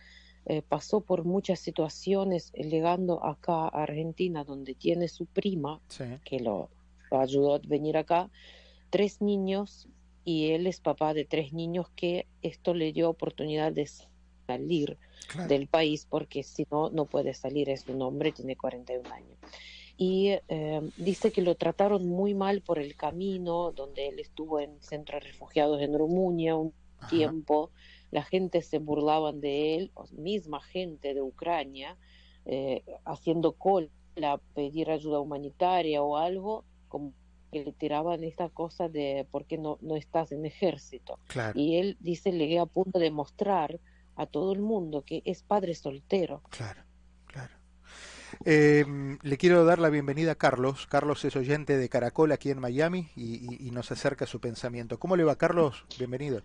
[0.45, 5.80] eh, pasó por muchas situaciones llegando acá a Argentina donde tiene su prima
[6.24, 6.69] que lo
[7.12, 8.30] ayudó a venir acá,
[8.89, 9.88] tres niños
[10.24, 13.89] y él es papá de tres niños que esto le dio oportunidad de
[14.48, 14.98] salir
[15.48, 19.38] del país porque si no, no puede salir, es un hombre, tiene 41 años.
[19.98, 24.82] Y eh, dice que lo trataron muy mal por el camino, donde él estuvo en
[24.82, 26.74] centros refugiados en Rumunia un
[27.10, 27.72] tiempo,
[28.12, 31.98] la gente se burlaban de él, misma gente de Ucrania,
[32.45, 33.89] eh, haciendo cola,
[34.54, 37.13] pedir ayuda humanitaria o algo, como
[37.52, 41.19] que le tiraban esta cosa de por qué no, no estás en ejército.
[41.56, 43.80] Y él dice, le a punto de mostrar
[44.15, 46.41] a todo el mundo que es padre soltero.
[46.49, 46.82] Claro,
[47.25, 47.54] claro.
[48.45, 50.88] Em, le quiero dar la bienvenida a Carlos.
[50.88, 54.99] Carlos es oyente de Caracol aquí en Miami y, nos acerca su pensamiento.
[54.99, 55.86] ¿Cómo le va, Carlos?
[55.97, 56.41] Bienvenido.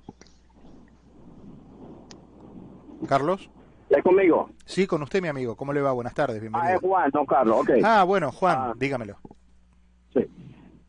[3.08, 3.50] Carlos.
[3.90, 4.50] ¿Es conmigo?
[4.64, 5.56] Sí, con usted, mi amigo.
[5.56, 5.92] ¿Cómo le va?
[5.92, 6.72] Buenas tardes, bienvenido.
[6.72, 7.70] Ah, es Juan, no Carlos, ok.
[7.84, 8.74] Ah, bueno, Juan, ah.
[8.76, 9.18] dígamelo.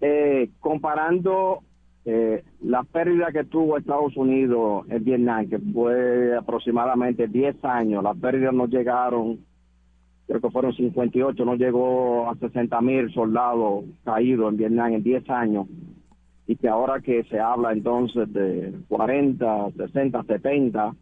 [0.07, 1.63] Eh, comparando
[2.05, 8.15] eh, la pérdida que tuvo Estados Unidos en Vietnam, que fue aproximadamente 10 años, las
[8.15, 9.39] pérdidas no llegaron,
[10.27, 15.27] creo que fueron 58, no llegó a 60 mil soldados caídos en Vietnam en 10
[15.31, 15.67] años,
[16.45, 20.95] y que ahora que se habla entonces de 40, 60, 70,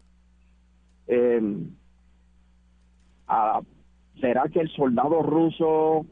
[4.21, 6.05] ¿será que el soldado ruso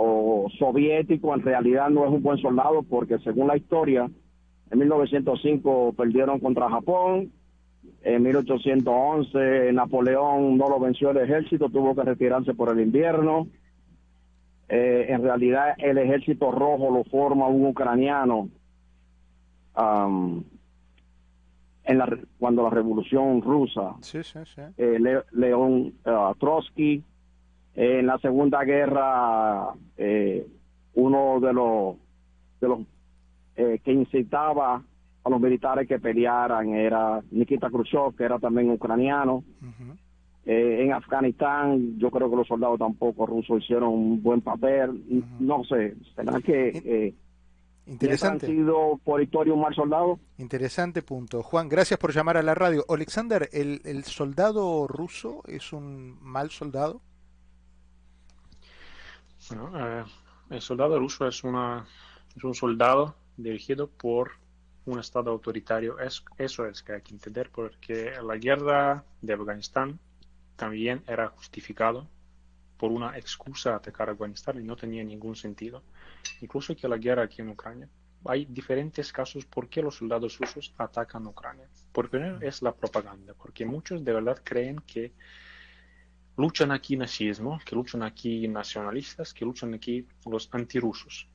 [0.00, 4.08] o soviético en realidad no es un buen soldado porque según la historia,
[4.70, 7.32] en 1905 perdieron contra Japón,
[8.02, 13.48] en 1811 Napoleón no lo venció el ejército, tuvo que retirarse por el invierno.
[14.68, 18.50] Eh, en realidad el ejército rojo lo forma un ucraniano
[21.84, 23.96] en la, cuando la revolución rusa.
[24.76, 25.00] Eh,
[25.32, 27.02] León uh, Trotsky
[27.80, 30.44] en la Segunda Guerra, eh,
[30.94, 31.96] uno de los,
[32.60, 32.80] de los
[33.54, 34.82] eh, que incitaba
[35.22, 39.44] a los militares que pelearan era Nikita Khrushchev, que era también ucraniano.
[40.44, 45.04] Eh, en Afganistán, yo creo que los soldados tampoco rusos hicieron un buen papel.
[45.38, 47.14] No sé, ¿será que
[47.86, 48.46] Interesante.
[48.46, 50.18] ¿Han sido por historia un mal soldado?
[50.36, 51.44] Interesante punto.
[51.44, 52.84] Juan, gracias por llamar a la radio.
[52.88, 57.00] Alexander, ¿el, el soldado ruso es un mal soldado?
[59.52, 60.04] Eh,
[60.50, 61.86] el soldado ruso es, una,
[62.42, 64.32] un soldado dirigido por
[64.86, 65.98] un Estado autoritario.
[65.98, 69.98] Es, eso es que hay que entender, porque la guerra de Afganistán
[70.56, 72.08] también era justificado
[72.78, 75.82] por una excusa atacar a Afganistán y no tenía ningún sentido.
[76.40, 77.88] Incluso que la guerra aquí en Ucrania.
[78.24, 81.68] Hay diferentes casos por qué los soldados rusos atacan a Ucrania.
[81.92, 85.12] Por primero es la propaganda, porque muchos de verdad creen que
[86.38, 91.28] luchan aquí nazismo, que luchan aquí nacionalistas, que luchan aquí los antirrusos.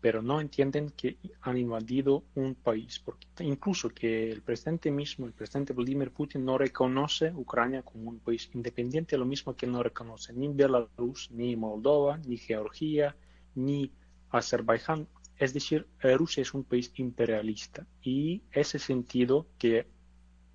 [0.00, 3.02] pero no entienden que han invadido un país,
[3.40, 8.48] incluso que el presidente mismo, el presidente Vladimir Putin, no reconoce Ucrania como un país
[8.54, 13.16] independiente, lo mismo que no reconoce ni Belarus, ni Moldova, ni Georgia,
[13.56, 13.90] ni
[14.30, 15.08] Azerbaiyán.
[15.36, 19.86] Es decir, Rusia es un país imperialista y ese sentido que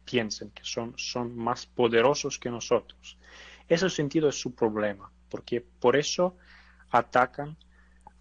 [0.06, 3.18] piensen que son, son más poderosos que nosotros.
[3.74, 6.38] Ese sentido es su problema, porque por eso
[6.92, 7.58] atacan,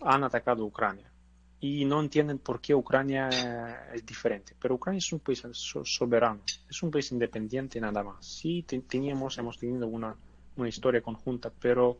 [0.00, 1.12] han atacado a Ucrania
[1.60, 3.28] y no entienden por qué Ucrania
[3.92, 4.56] es diferente.
[4.58, 5.42] Pero Ucrania es un país
[5.84, 6.40] soberano,
[6.70, 8.24] es un país independiente nada más.
[8.24, 10.16] Sí, teníamos, hemos tenido una,
[10.56, 11.98] una historia conjunta, pero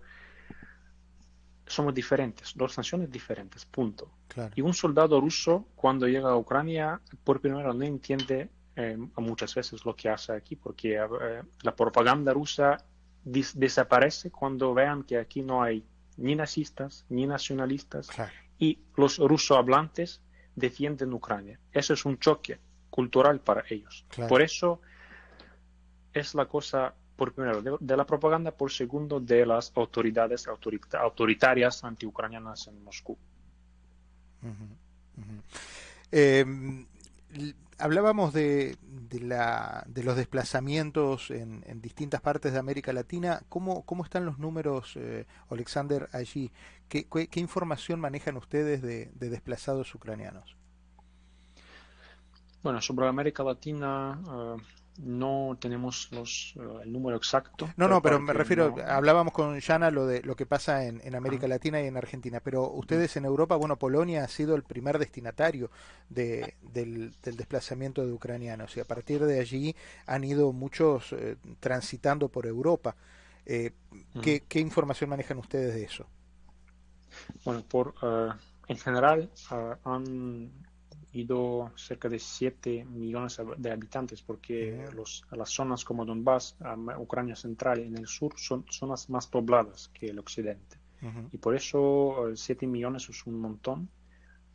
[1.66, 4.11] somos diferentes, dos naciones diferentes, punto.
[4.55, 9.84] Y un soldado ruso cuando llega a Ucrania, por primera no entiende eh, muchas veces
[9.84, 12.78] lo que hace aquí, porque eh, la propaganda rusa
[13.24, 15.84] desaparece cuando vean que aquí no hay
[16.16, 18.08] ni nazistas, ni nacionalistas,
[18.58, 20.20] y los rusohablantes
[20.54, 21.58] defienden Ucrania.
[21.72, 22.58] Eso es un choque
[22.90, 24.04] cultural para ellos.
[24.28, 24.80] Por eso
[26.12, 32.66] es la cosa, por primero, de, la propaganda, por segundo, de las autoridades autoritarias antiucranianas
[32.68, 33.16] en Moscú.
[36.10, 36.86] Em,
[37.82, 38.78] hablábamos de,
[39.10, 43.42] la, de, los desplazamientos en, distintas partes de América Latina.
[43.48, 46.52] ¿Cómo, están los números, eh, Alexander, allí?
[46.88, 50.56] ¿Qué, información manejan ustedes de, desplazados ucranianos?
[52.62, 54.62] Bueno, sobre América Latina, eh,
[54.99, 57.70] no tenemos los, eh, el número exacto.
[57.76, 61.49] No, no, pero me refiero, hablábamos con Yana lo de lo que pasa en, América
[61.49, 65.70] Latina y en Argentina, pero ustedes en Europa, bueno, Polonia ha sido el primer destinatario
[66.09, 69.74] de, del, desplazamiento de ucranianos y a partir de allí
[70.07, 72.95] han ido muchos eh, transitando por Europa.
[73.47, 73.72] Eh,
[74.22, 76.07] ¿qué, información manejan ustedes de eso?
[77.45, 77.95] Bueno, por
[78.68, 79.30] en general
[79.84, 80.51] han
[81.12, 86.56] ido cerca de 7 millones de habitantes, porque los, las zonas como Donbass,
[86.98, 90.78] Ucrania central y en el sur son zonas más pobladas que el occidente.
[91.32, 93.90] Y por eso 7 eh, millones es un montón.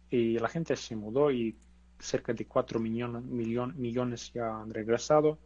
[0.09, 1.57] Y la gente se mudó y
[1.99, 5.39] cerca de 4 millones, millones ya han regresado.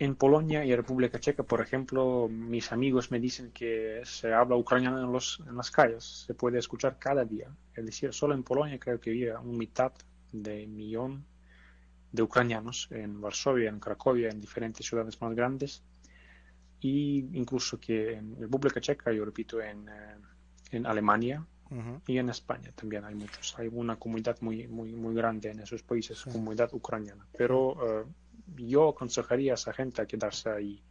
[0.00, 5.00] En Polonia y República Checa, por ejemplo, mis amigos me dicen que se habla ucraniano
[5.02, 7.50] en, los, en las calles, se puede escuchar cada día.
[7.74, 9.92] Es decir, solo en Polonia creo que había un mitad
[10.30, 11.24] de millón
[12.12, 15.82] de ucranianos en Varsovia, en Cracovia, en diferentes ciudades más grandes.
[16.80, 20.16] Y incluso que en República Checa, yo repito, en, eh,
[20.70, 21.44] en Alemania
[22.06, 23.58] y en España también hay muchos.
[23.58, 27.26] Hay una comunidad muy, muy, muy grande en esos países, comunidad ucraniana.
[27.36, 28.02] Pero.
[28.02, 28.04] Eh,
[28.56, 30.82] yo aconsejaría a esa gente a quedarse ahí.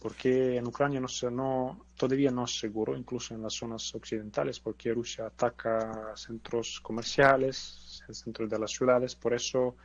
[0.00, 4.94] Porque en Ucrania no, no, todavía no es seguro, incluso en las zonas occidentales, porque
[4.94, 9.76] Rusia ataca centros comerciales, centros de las ciudades, por eso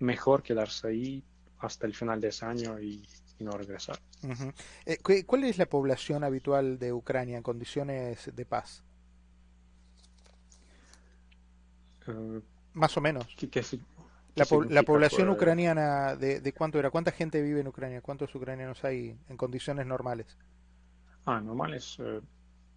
[0.00, 1.24] mejor quedarse ahí
[1.60, 3.06] hasta el final de ese año y,
[3.38, 3.98] no regresar.
[4.86, 8.82] Eh, ¿Cuál es la población habitual de Ucrania en condiciones de paz?
[12.06, 12.40] Eh,
[12.72, 13.26] Más o menos.
[13.36, 13.62] ¿Qué,
[14.36, 16.90] la, población ucraniana, de, cuánto era?
[16.90, 18.02] ¿Cuánta gente vive en Ucrania?
[18.02, 20.36] ¿Cuántos ucranianos hay en condiciones normales?
[21.24, 22.20] Ah, normales, eh,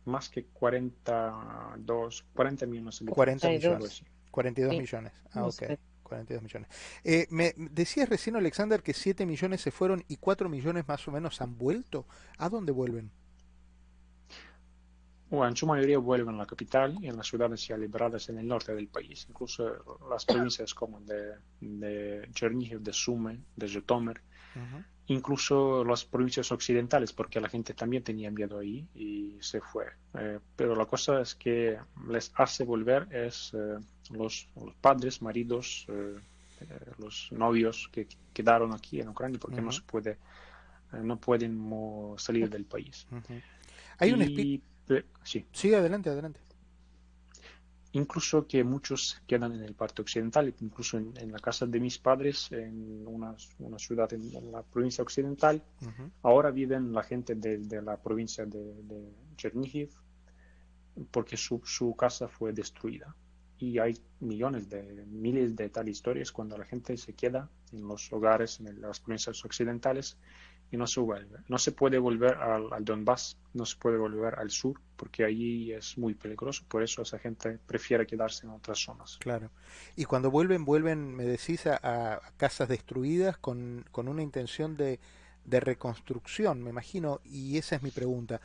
[0.05, 3.03] más que 42, 40 millones.
[3.07, 4.03] 40 millones.
[4.31, 5.13] 42 millones.
[5.33, 5.63] Ah, ok.
[6.03, 6.69] 42 millones.
[7.03, 11.11] Eh, me decías recién, Alexander, que 7 millones se fueron y 4 millones más o
[11.11, 12.07] menos han vuelto.
[12.37, 13.11] ¿A dónde vuelven?
[15.31, 18.47] En su mayoría vuelven a la capital y en las ciudades ya liberadas en el
[18.47, 24.21] norte del país, incluso las provincias como de, de Chernihiv, de Sumy, de Zhytomyr,
[25.07, 29.85] incluso las provincias occidentales, porque la gente también tenía miedo ahí y se fue.
[30.15, 31.77] Eh, pero la cosa es que
[32.07, 33.77] les hace volver es eh,
[34.11, 36.15] los, los, padres, maridos, eh,
[36.97, 40.17] los novios que quedaron aquí en Ucrania porque no se puede,
[40.91, 41.71] no pueden
[42.17, 43.07] salir del país.
[43.97, 44.65] Hay un espíritu
[45.23, 45.45] sí.
[45.51, 46.39] Sí, adelante, adelante.
[47.93, 52.51] Incluso que muchos quedan en el parte occidental, incluso en, la casa de mis padres,
[52.51, 55.63] en una, una ciudad en, la provincia occidental.
[56.21, 59.89] Ahora viven la gente de, la provincia de, de Chernihiv,
[61.09, 63.15] porque su, su, casa fue destruida.
[63.57, 68.13] Y hay millones de, miles de tal historias cuando la gente se queda en los
[68.13, 70.17] hogares, en las provincias occidentales,
[70.71, 71.39] y no se vuelve.
[71.47, 75.97] No se puede volver al, Donbass, no se puede volver al sur, porque allí es
[75.97, 76.63] muy peligroso.
[76.67, 79.17] Por eso esa gente prefiere quedarse en otras zonas.
[79.19, 79.49] Claro.
[79.95, 84.99] Y cuando vuelven, vuelven, me decís, a, casas destruidas con, con una intención de,
[85.45, 87.19] de, reconstrucción, me imagino.
[87.25, 88.39] Y esa es mi pregunta.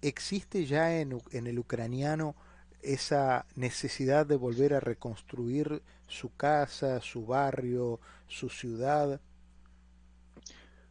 [0.00, 2.36] ¿Existe ya en, en el ucraniano
[2.82, 9.20] esa necesidad de volver a reconstruir su casa, su barrio, su ciudad.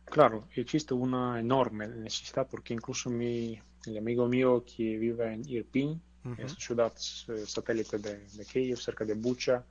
[0.06, 6.02] Claro, existe una enorme necesidad porque incluso mi, el amigo mío que vive en Irpin,
[6.38, 6.92] es ciudad
[7.28, 9.64] eh, satélite de, de, Kiev, cerca de Bucha,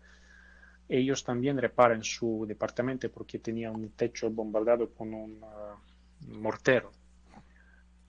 [0.89, 5.77] ellos también reparan su departamento porque tenía un techo bombardeado con un ah,
[6.29, 6.93] mortero.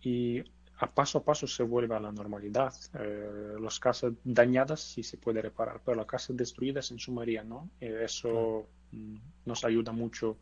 [0.01, 0.43] Y
[0.77, 2.73] a paso a paso se vuelve a la normalidad.
[2.99, 7.43] Eh, las casas dañadas sí se puede reparar, pero las casas destruidas en su mayoría
[7.43, 7.69] no.
[7.79, 9.15] eso mm,
[9.45, 10.37] nos ayuda mucho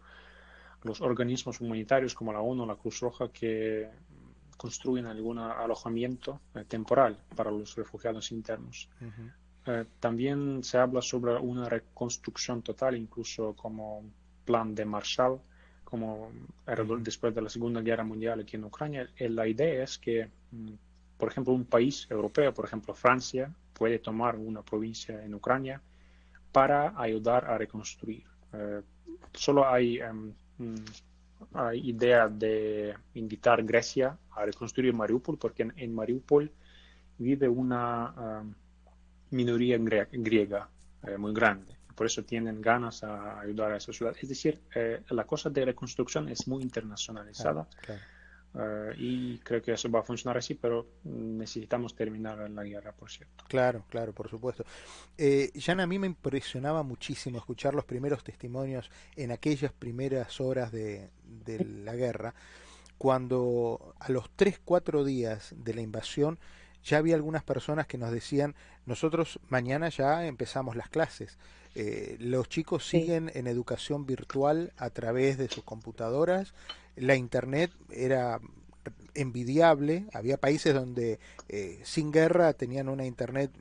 [0.84, 3.90] los organismos humanitarios como la ONU, la Cruz Roja, que
[4.58, 8.90] construyen algún alojamiento eh, temporal para los refugiados internos.
[9.66, 14.04] Eh, también se habla sobre una reconstrucción total, incluso como
[14.46, 15.40] plan de Marshall,
[15.84, 16.32] como
[17.00, 19.10] después de la Segunda Guerra Mundial aquí en Ucrania.
[19.18, 20.74] Eh, la idea es que, mm,
[21.18, 25.82] por ejemplo, un país europeo, por ejemplo Francia, puede tomar una provincia en Ucrania
[26.52, 28.24] para ayudar a reconstruir.
[29.34, 30.32] solo hay em,
[31.76, 36.52] idea de invitar Grecia a reconstruir Mariupol, porque en, Mariupol
[37.18, 38.54] vive una um,
[39.32, 40.70] minoría griega
[41.04, 41.76] eh, muy grande.
[41.96, 44.16] Por eso tienen ganas a ayudar a esa ciudad.
[44.20, 47.68] Es decir, eh, la cosa de reconstrucción es muy internacionalizada.
[48.56, 53.10] Eh, y creo que eso va a funcionar así, pero necesitamos terminar la guerra, por
[53.10, 53.44] cierto.
[53.48, 54.64] Claro, claro, por supuesto.
[55.18, 60.72] Eh, Jan, a mí me impresionaba muchísimo escuchar los primeros testimonios en aquellas primeras horas
[60.72, 62.36] de, de la guerra,
[62.98, 66.40] cuando a los 3, 4 días de la invasión
[66.84, 71.38] ya había algunas personas que nos decían, nosotros mañana ya empezamos las clases.
[71.76, 76.54] Eh, los chicos siguen en educación virtual a través de sus computadoras
[76.96, 78.40] la Internet era
[79.16, 81.20] envidiable, había países donde
[81.50, 83.52] eh, sin guerra tenían una Internet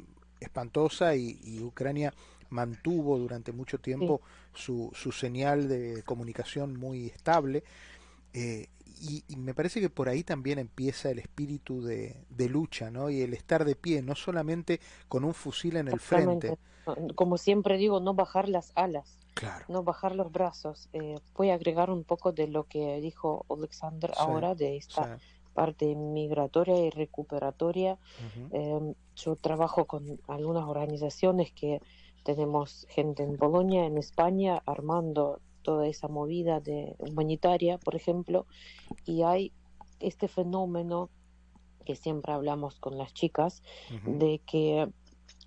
[0.40, 2.12] espantosa y, Ucrania
[2.50, 4.20] mantuvo durante mucho tiempo
[4.52, 7.64] su, su, señal de comunicación muy estable.
[8.34, 8.68] Eh,
[9.00, 13.10] y, me parece que por ahí también empieza el espíritu de, de, lucha, ¿no?
[13.10, 16.56] Y el estar de pie, no solamente con un fusil en el frente.
[17.14, 19.18] Como siempre digo, no bajar las alas.
[19.68, 20.88] No bajar los brazos.
[20.92, 25.18] Eh, voy a agregar un poco de lo que dijo Alexander ahora, de esta
[25.54, 27.98] parte migratoria y recuperatoria.
[28.50, 31.80] Em, yo trabajo con algunas organizaciones que
[32.24, 38.46] tenemos gente en Polonia, en España, armando toda esa movida de humanitaria, por ejemplo,
[39.04, 39.52] y hay
[40.00, 41.10] este fenómeno
[41.84, 43.62] que siempre hablamos con las chicas,
[44.06, 44.88] de que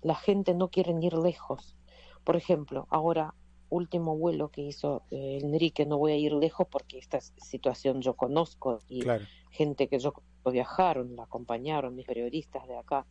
[0.02, 1.76] la gente no quiere ir lejos.
[2.24, 3.34] Por ejemplo, ahora
[3.68, 8.14] último vuelo que hizo eh, Enrique, no voy a ir lejos porque esta situación yo
[8.14, 9.02] conozco y
[9.50, 10.14] gente que yo
[10.50, 13.06] viajaron, la acompañaron, mis periodistas de acá.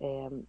[0.00, 0.44] Em,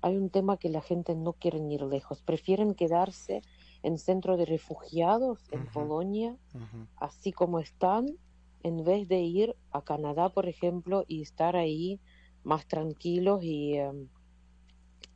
[0.00, 3.42] hay un tema que la gente no quiere ir lejos, prefieren quedarse
[3.82, 6.36] en centro de refugiados en Polonia,
[6.96, 8.06] así como están,
[8.62, 12.00] en vez de ir a Canadá, por ejemplo, y estar ahí
[12.42, 14.08] más tranquilos y em,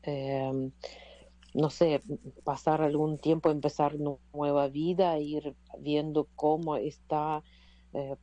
[0.02, 0.72] em,
[1.54, 2.00] no sé,
[2.44, 3.96] pasar algún tiempo, empezar
[4.32, 7.42] nueva vida, ir viendo cómo está,
[7.92, 8.16] eh,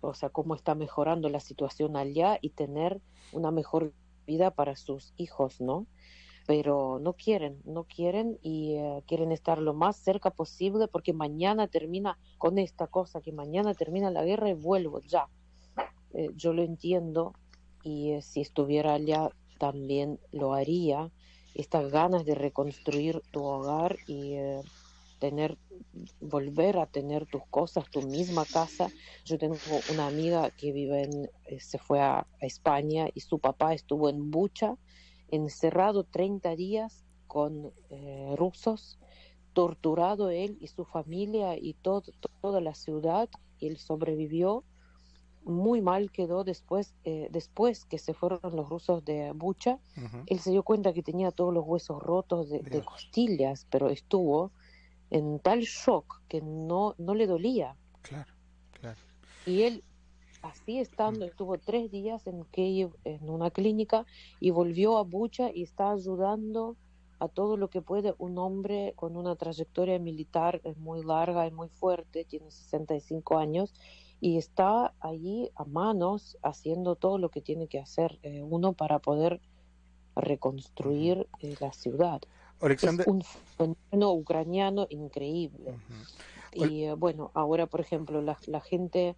[0.00, 3.00] o sea, cómo está mejorando la situación allá y tener
[3.32, 3.92] una mejor
[4.26, 5.86] vida para sus hijos, ¿no?
[6.46, 11.68] Pero no quieren, no quieren y eh, quieren estar lo más cerca posible porque mañana
[11.68, 15.28] termina con esta cosa, que mañana termina la guerra y vuelvo ya.
[16.14, 17.34] Eh, yo lo entiendo
[17.84, 21.12] y si estuviera allá también lo haría
[21.54, 24.62] estas ganas de reconstruir tu hogar y eh,
[25.18, 25.56] tener
[26.20, 28.88] volver a tener tus cosas, tu misma casa.
[29.24, 29.56] Yo tengo
[29.92, 34.30] una amiga que vive en, eh, se fue a, España y su papá estuvo en
[34.30, 34.76] Bucha,
[35.28, 38.98] encerrado 30 días con eh, rusos,
[39.52, 42.02] torturado él y su familia y todo,
[42.40, 43.28] toda la ciudad.
[43.60, 44.64] Él sobrevivió
[45.44, 49.78] muy mal quedó después, eh, después que se fueron los rusos de Bucha.
[50.26, 54.52] Él se dio cuenta que tenía todos los huesos rotos de, costillas, pero estuvo
[55.10, 57.76] en tal shock que no, no le dolía.
[58.02, 58.32] Claro,
[58.72, 58.98] claro.
[59.46, 59.84] Y él,
[60.42, 64.06] así estando, estuvo tres días en Kiev, en una clínica,
[64.40, 66.76] y volvió a Bucha y está ayudando
[67.18, 71.68] a todo lo que puede un hombre con una trayectoria militar muy larga y muy
[71.68, 73.72] fuerte, tiene 65 años,
[74.22, 79.00] y está allí a manos haciendo todo lo que tiene que hacer eh, uno para
[79.00, 79.40] poder
[80.14, 82.22] reconstruir eh, la ciudad.
[83.00, 85.74] Es un fenómeno ucraniano increíble.
[86.52, 89.16] Y eh, bueno, ahora, por ejemplo, la, la gente,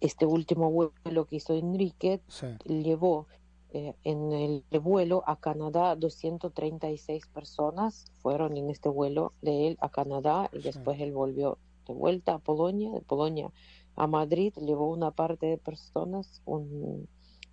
[0.00, 2.20] este último vuelo que hizo Enrique,
[2.64, 3.28] llevó
[3.72, 10.50] en el vuelo a Canadá, 236 personas fueron en este vuelo de él a Canadá
[10.52, 11.56] y después él volvió
[11.92, 13.50] de vuelta a Polonia, de Polonia
[13.96, 17.08] a Madrid, llevó una parte de personas, un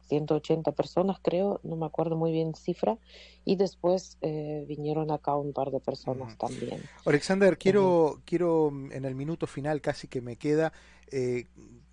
[0.07, 2.97] 180 personas creo, no me acuerdo muy bien cifra,
[3.45, 6.81] y después eh, vinieron acá un par de personas también.
[7.05, 10.71] Alexander, quiero, quiero mm, en el minuto final casi que me queda
[11.11, 11.47] eh,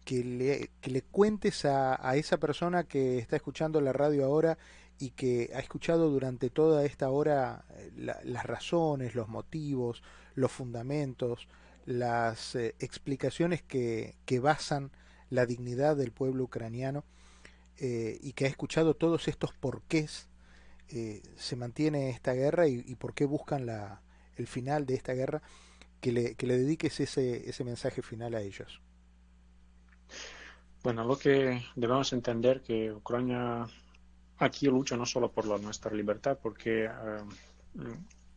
[0.04, 4.58] que, le, que le cuentes a, a esa persona que está escuchando la radio ahora
[4.98, 10.02] y que ha escuchado durante toda esta hora eh, las razones, los motivos,
[10.34, 11.48] los fundamentos,
[11.84, 14.90] las explicaciones que, que basan
[15.30, 17.04] la dignidad del pueblo ucraniano
[17.78, 20.28] eh, y que ha escuchado todos estos porqués
[20.88, 24.00] eh, se mantiene esta guerra y, por qué buscan la,
[24.36, 25.42] el final de esta guerra,
[26.00, 28.80] que le, que le dediques ese, ese mensaje final a ellos.
[30.82, 33.66] Bueno, lo que debemos entender que Ucrania
[34.38, 37.96] aquí lucha no solo por la, nuestra libertad, porque eh,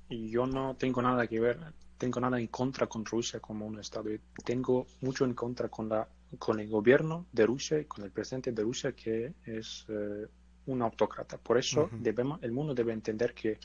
[0.09, 1.59] yo no tengo nada que ver,
[1.97, 4.09] tengo nada en contra con Rusia como un Estado,
[4.43, 8.51] tengo mucho en contra con la con el gobierno de Rusia y con el presidente
[8.51, 10.27] de Rusia que es eh,
[10.65, 11.37] un autócrata.
[11.37, 13.59] Por eso debemos, el mundo debe entender que,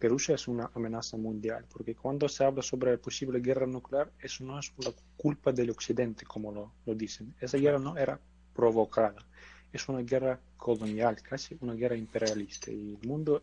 [0.00, 4.44] Rusia es una amenaza mundial, porque cuando se habla sobre la posible guerra nuclear, eso
[4.44, 7.34] no es la culpa del Occidente, como lo, lo dicen.
[7.40, 8.20] Esa guerra no era
[8.54, 9.26] provocada,
[9.72, 12.70] es una guerra colonial, casi una guerra imperialista.
[12.70, 13.42] Y el mundo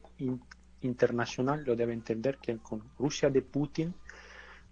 [0.80, 3.94] internacional lo debe entender que con Rusia de Putin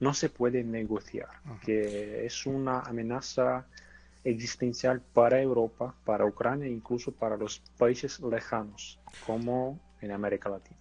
[0.03, 1.29] no se puede negociar,
[1.65, 3.65] que es una amenaza
[4.23, 10.77] existencial para Europa, para Ucrania e incluso para los países lejanos, como en América Latina.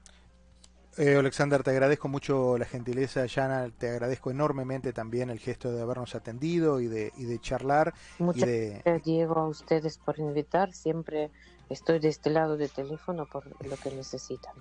[0.98, 5.80] Eh, Alexander, te agradezco mucho la gentileza, Yana, te agradezco enormemente también el gesto de
[5.80, 7.94] habernos atendido y de, y de charlar.
[8.18, 10.74] Muchas gracias, Diego, a ustedes por invitar.
[10.74, 11.30] Siempre
[11.70, 14.54] estoy de este lado del teléfono por lo que necesitan.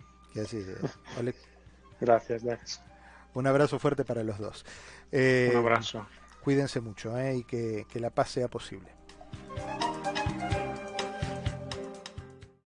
[2.00, 2.91] gracias, gracias.
[3.34, 4.66] Un abrazo fuerte para los dos.
[5.12, 6.06] Un abrazo.
[6.42, 7.38] Cuídense mucho ¿eh?
[7.38, 8.90] y que, que la paz sea posible.